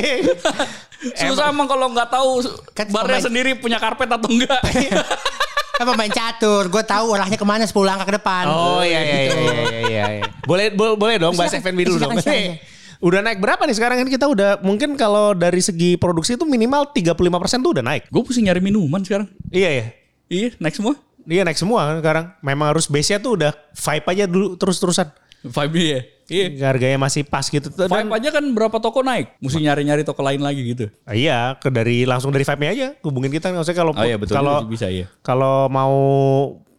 Susah 0.98 1.46
emang 1.54 1.68
kalau 1.70 1.88
nggak 1.94 2.10
tahu 2.10 2.30
Kan 2.74 2.90
barnya 2.90 3.22
sendiri 3.22 3.56
punya 3.56 3.78
karpet 3.78 4.10
atau 4.10 4.30
enggak. 4.30 4.62
Apa 5.78 5.92
main 5.94 6.10
catur? 6.10 6.68
Gue 6.68 6.82
tahu 6.82 7.14
arahnya 7.14 7.38
ke 7.38 7.46
mana 7.46 7.64
10 7.64 7.74
langkah 7.80 8.06
ke 8.06 8.16
depan. 8.16 8.46
Oh 8.46 8.82
iya 8.82 8.98
iya 8.98 9.18
iya 9.22 9.34
iya 9.34 9.54
iya. 9.86 10.06
iya. 10.18 10.26
Boleh 10.44 10.74
bo- 10.74 10.98
boleh 10.98 11.18
dong 11.18 11.38
bahas 11.38 11.54
F&B 11.54 11.86
dulu 11.86 11.98
dong. 11.98 12.18
silakan, 12.18 12.24
silakan. 12.24 12.76
Udah 12.98 13.20
naik 13.22 13.38
berapa 13.38 13.62
nih 13.62 13.78
sekarang 13.78 13.98
ini 14.02 14.10
kita 14.10 14.26
udah 14.26 14.58
mungkin 14.60 14.98
kalau 14.98 15.38
dari 15.38 15.62
segi 15.62 15.96
produksi 15.96 16.34
itu 16.34 16.44
minimal 16.44 16.90
35% 16.90 17.14
tuh 17.62 17.72
udah 17.78 17.84
naik. 17.86 18.10
Gue 18.10 18.26
pusing 18.26 18.50
nyari 18.50 18.58
minuman 18.58 19.06
sekarang. 19.06 19.30
Iya 19.48 19.70
ya. 19.70 19.86
Iya, 20.28 20.48
naik 20.58 20.74
semua. 20.74 20.98
Iya 21.24 21.42
naik 21.46 21.60
semua 21.60 21.80
kan 21.86 21.96
sekarang. 22.02 22.26
Memang 22.42 22.74
harus 22.74 22.90
base-nya 22.90 23.22
tuh 23.22 23.38
udah 23.38 23.54
vibe 23.72 24.08
aja 24.10 24.24
dulu 24.26 24.58
terus-terusan. 24.58 25.08
Vibe 25.46 25.78
ya. 25.78 26.02
Iya. 26.28 26.68
Harganya 26.68 27.00
masih 27.00 27.24
pas 27.24 27.44
gitu. 27.44 27.72
Dan- 27.72 27.88
Vibe 27.88 28.12
aja 28.14 28.30
kan 28.30 28.44
berapa 28.52 28.78
toko 28.78 29.00
naik. 29.00 29.40
Mesti 29.40 29.60
nyari-nyari 29.60 30.04
toko 30.04 30.20
lain 30.20 30.44
lagi 30.44 30.62
gitu. 30.62 30.86
Ah, 31.04 31.16
Iya, 31.16 31.56
ke 31.56 31.68
dari 31.68 32.04
langsung 32.04 32.30
dari 32.30 32.44
vibe-nya 32.44 32.72
aja 32.72 32.88
hubungin 33.02 33.32
kita 33.32 33.50
maksudnya 33.50 33.78
kalau 33.78 33.92
Oh 33.92 34.04
iya 34.04 34.20
betul 34.20 34.36
kalau 34.36 34.64
bisa 34.64 34.88
iya. 34.88 35.08
kalau 35.24 35.68
mau 35.68 35.96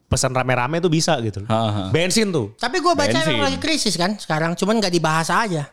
pesan 0.09 0.33
rame-rame 0.33 0.81
tuh 0.81 0.89
bisa 0.89 1.21
gitu. 1.21 1.45
Ha, 1.45 1.61
ha. 1.69 1.83
Bensin 1.89 2.29
tuh. 2.29 2.57
Tapi 2.57 2.81
gue 2.81 2.93
baca 2.93 3.09
Bensin. 3.09 3.29
emang 3.29 3.45
lagi 3.45 3.59
krisis 3.59 3.93
kan 3.93 4.17
sekarang, 4.17 4.57
cuman 4.57 4.81
nggak 4.81 4.93
dibahas 4.93 5.29
aja. 5.29 5.69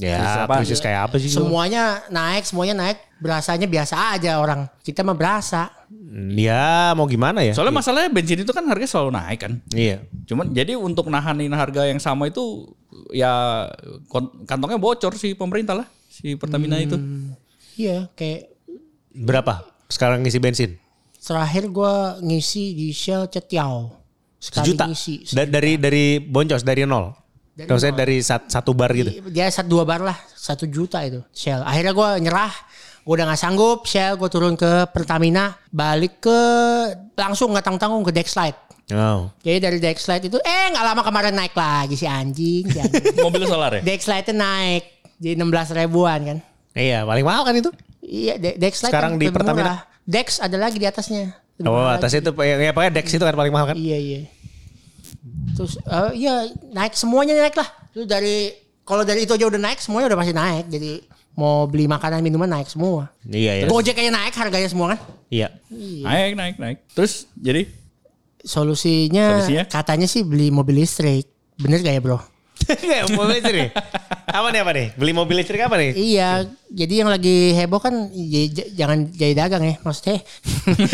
Ya, 0.00 0.48
apa? 0.48 0.64
krisis 0.64 0.80
kayak 0.80 1.12
apa 1.12 1.20
sih? 1.20 1.28
Semuanya 1.28 2.00
naik, 2.08 2.48
semuanya 2.48 2.72
naik. 2.72 2.98
Berasanya 3.20 3.68
biasa 3.68 4.16
aja 4.16 4.40
orang. 4.40 4.64
Kita 4.80 5.04
mah 5.04 5.12
berasa. 5.12 5.68
Ya, 6.32 6.96
mau 6.96 7.04
gimana 7.04 7.44
ya? 7.44 7.52
Soalnya 7.52 7.76
masalahnya 7.76 8.08
bensin 8.08 8.40
itu 8.40 8.52
kan 8.52 8.64
harga 8.64 8.88
selalu 8.88 9.12
naik 9.12 9.38
kan. 9.44 9.52
Iya. 9.70 10.00
Cuman 10.24 10.56
jadi 10.56 10.72
untuk 10.80 11.12
nahanin 11.12 11.52
harga 11.52 11.84
yang 11.84 12.00
sama 12.00 12.32
itu 12.32 12.72
ya 13.12 13.68
kantongnya 14.48 14.80
bocor 14.80 15.12
si 15.14 15.36
pemerintah 15.36 15.84
lah 15.84 15.86
si 16.08 16.32
Pertamina 16.34 16.80
itu. 16.80 16.96
Iya, 17.76 18.08
kayak 18.16 18.56
Berapa 19.12 19.66
sekarang 19.90 20.24
ngisi 20.24 20.40
bensin? 20.40 20.70
terakhir 21.20 21.68
gue 21.68 21.94
ngisi 22.24 22.72
di 22.72 22.88
Shell 22.96 23.28
Cetiao. 23.28 23.92
Sekali 24.40 24.72
Sejuta. 24.72 24.88
ngisi. 24.88 25.14
Da- 25.36 25.44
dari 25.44 25.76
dari 25.76 26.16
boncos 26.16 26.64
dari 26.64 26.88
nol. 26.88 27.12
Dari 27.60 27.68
Maksudnya 27.68 27.94
dari 27.94 28.16
sat- 28.20 28.48
satu 28.48 28.72
bar 28.72 28.90
gitu. 28.90 29.10
Dia 29.28 29.46
satu 29.48 29.68
dua 29.70 29.84
bar 29.84 30.00
lah, 30.00 30.16
satu 30.30 30.64
juta 30.64 31.00
itu 31.00 31.20
Shell. 31.30 31.60
Akhirnya 31.60 31.92
gue 31.92 32.08
nyerah, 32.22 32.52
gue 33.00 33.12
udah 33.12 33.26
nggak 33.26 33.38
sanggup. 33.38 33.84
Shell 33.84 34.16
gue 34.16 34.28
turun 34.28 34.54
ke 34.54 34.88
Pertamina, 34.88 35.52
balik 35.68 36.20
ke 36.20 36.38
langsung 37.14 37.52
nggak 37.52 37.62
tanggung 37.62 37.80
tanggung 37.80 38.02
ke 38.02 38.10
Dexlite. 38.10 38.60
Oh. 38.90 39.30
Jadi 39.40 39.58
dari 39.60 39.78
Dexlite 39.78 40.26
itu, 40.26 40.38
eh 40.40 40.66
nggak 40.68 40.84
lama 40.84 41.02
kemarin 41.04 41.30
naik 41.30 41.54
lagi 41.54 41.94
si 41.94 42.04
anjing. 42.04 42.64
Si 42.66 42.78
anjing. 42.78 43.14
Mobil 43.26 43.44
solar 43.44 43.70
ya? 43.76 43.82
Dexlite 43.84 44.32
naik, 44.32 44.84
jadi 45.16 45.38
16 45.38 45.78
ribuan 45.78 46.20
kan. 46.24 46.38
Iya, 46.72 47.02
paling 47.02 47.22
mahal 47.22 47.42
kan 47.44 47.54
itu? 47.54 47.70
Iya, 48.00 48.34
De- 48.34 48.56
Dexlite 48.56 48.90
Sekarang 48.90 49.14
kan 49.14 49.20
di 49.20 49.26
lebih 49.26 49.36
Pertamina? 49.36 49.62
murah. 49.62 49.78
Dex 50.02 50.42
ada 50.42 50.58
lagi 50.58 50.80
di 50.80 50.86
atasnya. 50.88 51.38
Oh, 51.62 51.86
atas 51.86 52.10
lagi. 52.10 52.24
itu 52.24 52.30
ya, 52.40 52.56
ya 52.58 52.72
pokoknya 52.72 52.92
Dex 52.98 53.06
itu 53.12 53.22
kan 53.22 53.36
paling 53.36 53.52
mahal 53.52 53.66
kan? 53.70 53.76
Iya 53.78 53.98
iya. 54.00 54.20
Terus 55.56 55.76
eh, 55.80 56.10
iya 56.16 56.48
naik 56.72 56.96
semuanya 56.96 57.36
naik 57.36 57.56
lah. 57.56 57.68
Terus 57.92 58.06
dari 58.06 58.54
kalau 58.84 59.02
dari 59.06 59.24
itu 59.24 59.32
aja 59.36 59.46
udah 59.46 59.60
naik 59.60 59.78
semuanya 59.78 60.12
udah 60.12 60.18
pasti 60.18 60.34
naik. 60.34 60.64
Jadi 60.72 60.92
mau 61.38 61.64
beli 61.70 61.86
makanan 61.86 62.20
minuman 62.20 62.50
naik 62.50 62.68
semua. 62.68 63.08
Iya, 63.24 63.64
ya. 63.64 63.66
Gojek 63.70 63.96
aja 63.96 64.10
naik 64.12 64.34
harganya 64.34 64.68
semua 64.68 64.96
kan. 64.96 65.00
Iya. 65.30 65.48
Naik 66.04 66.32
naik 66.36 66.54
naik. 66.58 66.78
Terus 66.92 67.30
jadi 67.38 67.64
Solusinya, 68.40 69.36
Solusinya? 69.36 69.64
katanya 69.68 70.08
sih 70.08 70.24
beli 70.24 70.48
mobil 70.48 70.80
listrik. 70.80 71.28
Bener 71.60 71.84
gak 71.84 71.92
ya 71.92 72.00
bro? 72.00 72.18
Mobil 73.10 73.36
listrik. 73.36 73.70
Apa 74.26 74.46
nih 74.48 74.60
apa 74.60 74.72
nih? 74.72 74.86
Beli 74.94 75.12
mobil 75.12 75.36
listrik 75.36 75.60
apa 75.60 75.74
nih? 75.74 75.90
Iya, 75.92 76.30
jadi 76.66 76.94
yang 77.02 77.10
lagi 77.10 77.50
heboh 77.52 77.78
kan 77.78 77.94
j- 78.08 78.46
j- 78.48 78.70
jangan 78.72 79.08
jadi 79.08 79.34
dagang 79.36 79.62
ya, 79.64 79.74
maksudnya. 79.80 80.22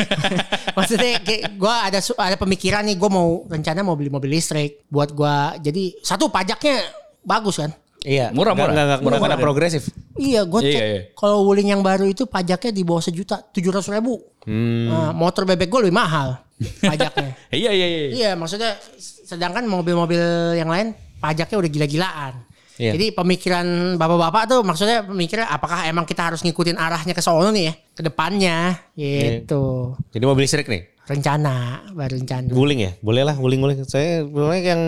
maksudnya 0.77 1.21
kayak 1.21 1.43
gue 1.55 1.75
ada 1.83 1.99
ada 2.01 2.37
pemikiran 2.37 2.83
nih, 2.83 2.97
gue 2.97 3.11
mau 3.11 3.45
rencana 3.45 3.81
mau 3.81 3.95
beli 3.95 4.09
mobil 4.09 4.33
listrik 4.33 4.85
buat 4.87 5.11
gue. 5.11 5.37
Jadi 5.63 6.01
satu 6.01 6.29
pajaknya 6.29 6.81
bagus 7.21 7.59
kan? 7.59 7.71
Iya. 8.01 8.31
Murah, 8.31 8.55
murah. 8.55 8.71
nggak- 8.71 8.87
nggak- 8.87 9.03
Murah, 9.03 9.19
murah. 9.21 9.37
progresif. 9.37 9.91
Iya, 10.15 10.43
gue 10.43 10.61
Iya, 10.63 10.73
cek 10.73 10.83
iya. 10.83 11.01
kalau 11.13 11.43
Wuling 11.43 11.69
yang 11.69 11.83
baru 11.83 12.07
itu 12.07 12.25
pajaknya 12.25 12.71
di 12.71 12.83
bawah 12.83 13.03
sejuta, 13.03 13.43
tujuh 13.45 13.69
ratus 13.69 13.91
ribu. 13.91 14.23
Hmm. 14.47 14.87
Nah, 14.89 15.11
motor 15.11 15.43
bebek 15.43 15.67
gue 15.67 15.81
lebih 15.83 15.97
mahal 15.97 16.39
pajaknya. 16.83 17.35
iya 17.51 17.69
iya 17.69 17.87
iya. 17.87 18.01
iya, 18.09 18.31
maksudnya 18.33 18.79
sedangkan 19.27 19.67
mobil-mobil 19.67 20.23
yang 20.55 20.71
lain 20.71 20.95
pajaknya 21.27 21.57
udah 21.59 21.71
gila-gilaan. 21.71 22.35
Iya. 22.77 22.93
Jadi 22.93 23.07
pemikiran 23.17 23.97
bapak-bapak 23.97 24.43
tuh 24.53 24.61
maksudnya 24.61 25.01
pemikiran 25.01 25.49
apakah 25.49 25.89
emang 25.89 26.05
kita 26.05 26.29
harus 26.29 26.45
ngikutin 26.45 26.77
arahnya 26.77 27.17
ke 27.17 27.25
sono 27.25 27.49
nih 27.49 27.73
ya, 27.73 27.75
ke 27.97 28.03
depannya 28.05 28.77
gitu. 28.93 29.97
Jadi 30.13 30.25
mobil 30.29 30.45
listrik 30.45 30.69
nih. 30.69 30.93
Rencana, 31.07 31.87
baru 31.97 32.21
rencana. 32.21 32.51
Guling 32.53 32.81
ya? 32.85 32.93
Boleh 33.01 33.23
lah 33.25 33.33
guling-guling. 33.39 33.81
Saya 33.89 34.27
sebenarnya 34.27 34.63
yang 34.77 34.83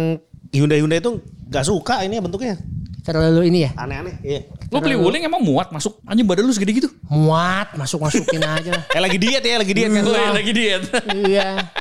Hyundai 0.53 0.79
Hyundai 0.85 1.01
itu 1.01 1.17
nggak 1.49 1.65
suka 1.65 2.05
ini 2.05 2.21
bentuknya. 2.21 2.61
Terlalu 3.09 3.49
ini 3.49 3.65
ya, 3.65 3.73
Aneh-aneh. 3.73 4.21
Iya. 4.21 4.41
Lu 4.69 4.85
beli 4.85 4.93
wuling 5.01 5.25
emang 5.25 5.41
muat 5.41 5.73
masuk 5.73 5.97
anjing 6.05 6.29
badan 6.29 6.45
lu 6.45 6.53
segede 6.53 6.77
gitu. 6.77 6.93
muat, 7.09 7.73
masuk-masukin 7.73 8.45
aja. 8.45 8.85
Eh 8.97 9.01
lagi 9.01 9.17
diet 9.17 9.41
ya, 9.41 9.57
lagi 9.57 9.73
diet 9.73 9.89
kan. 9.89 10.05
Gue 10.05 10.21
lagi 10.29 10.53
diet. 10.53 10.83
iya. 11.25 11.73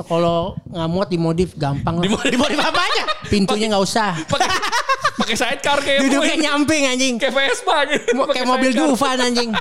So, 0.00 0.08
kalau 0.08 0.56
nggak 0.64 0.88
muat 0.88 1.08
dimodif 1.08 1.52
gampang 1.52 2.00
lah. 2.00 2.04
Dimodif- 2.08 2.32
Dimodif 2.32 2.56
apanya? 2.56 3.04
Pintunya 3.28 3.68
nggak 3.68 3.84
usah. 3.84 4.16
Pakai 5.20 5.36
sidecar 5.36 5.76
kayak 5.78 6.00
Duduknya 6.02 6.36
nyamping 6.40 6.88
anjing. 6.88 7.14
kayak 7.14 7.36
Vespa 7.36 7.84
gitu. 7.86 8.16
Kayak 8.32 8.48
mobil. 8.48 8.70
Dufan 8.72 9.20
anjing. 9.20 9.52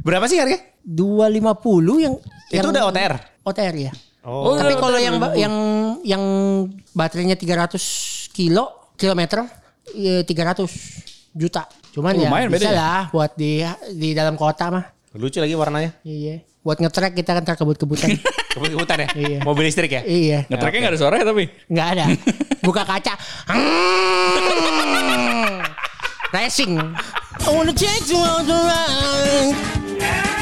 Berapa 0.00 0.24
sih 0.24 0.38
harganya? 0.38 0.62
250 0.80 1.98
yang 1.98 2.14
Itu 2.46 2.54
yang- 2.54 2.70
udah 2.70 2.82
OTR. 2.86 3.14
OTR 3.42 3.74
ya. 3.76 3.92
Oh, 4.22 4.54
Tapi 4.54 4.70
udah, 4.70 4.78
kalau 4.78 4.98
yang 4.98 5.16
yang 5.34 5.54
yang 6.04 6.22
baterainya 6.92 7.34
300 7.34 7.74
kilo 8.30 8.94
kilometer 8.94 9.50
ya 9.90 10.22
300 10.22 10.62
juta. 11.32 11.66
Cuman 11.90 12.12
Oh, 12.12 12.20
ya 12.20 12.28
lumayan 12.28 12.48
bisa 12.48 12.70
ya? 12.70 12.76
lah 12.76 13.02
buat 13.08 13.34
di 13.34 13.66
di 13.90 14.14
dalam 14.14 14.38
kota 14.38 14.70
mah. 14.70 14.84
Lucu 15.12 15.42
lagi 15.42 15.52
warnanya. 15.52 15.90
Iya. 16.02 16.44
Buat 16.68 16.84
ngetrek 16.84 17.16
kita 17.16 17.32
kan 17.32 17.48
terkebut-kebutan. 17.48 18.20
Kebut-kebutan 18.52 19.00
ya? 19.00 19.08
Iya. 19.16 19.38
Mobil 19.40 19.72
listrik 19.72 19.88
ya? 19.88 20.04
iya. 20.04 20.44
Ngetreknya 20.52 20.84
nggak 20.84 20.92
ada 20.92 21.00
suara 21.00 21.16
ya 21.16 21.24
tapi. 21.24 21.48
Nggak 21.72 21.88
ada. 21.96 22.04
Buka 22.68 22.84
kaca. 22.84 23.16
Racing. 26.36 26.76
I 26.76 27.48
wanna 27.48 27.72
take 27.72 28.04
you 28.12 28.20
on 28.20 28.44
the 28.44 28.52
ride. 28.52 30.36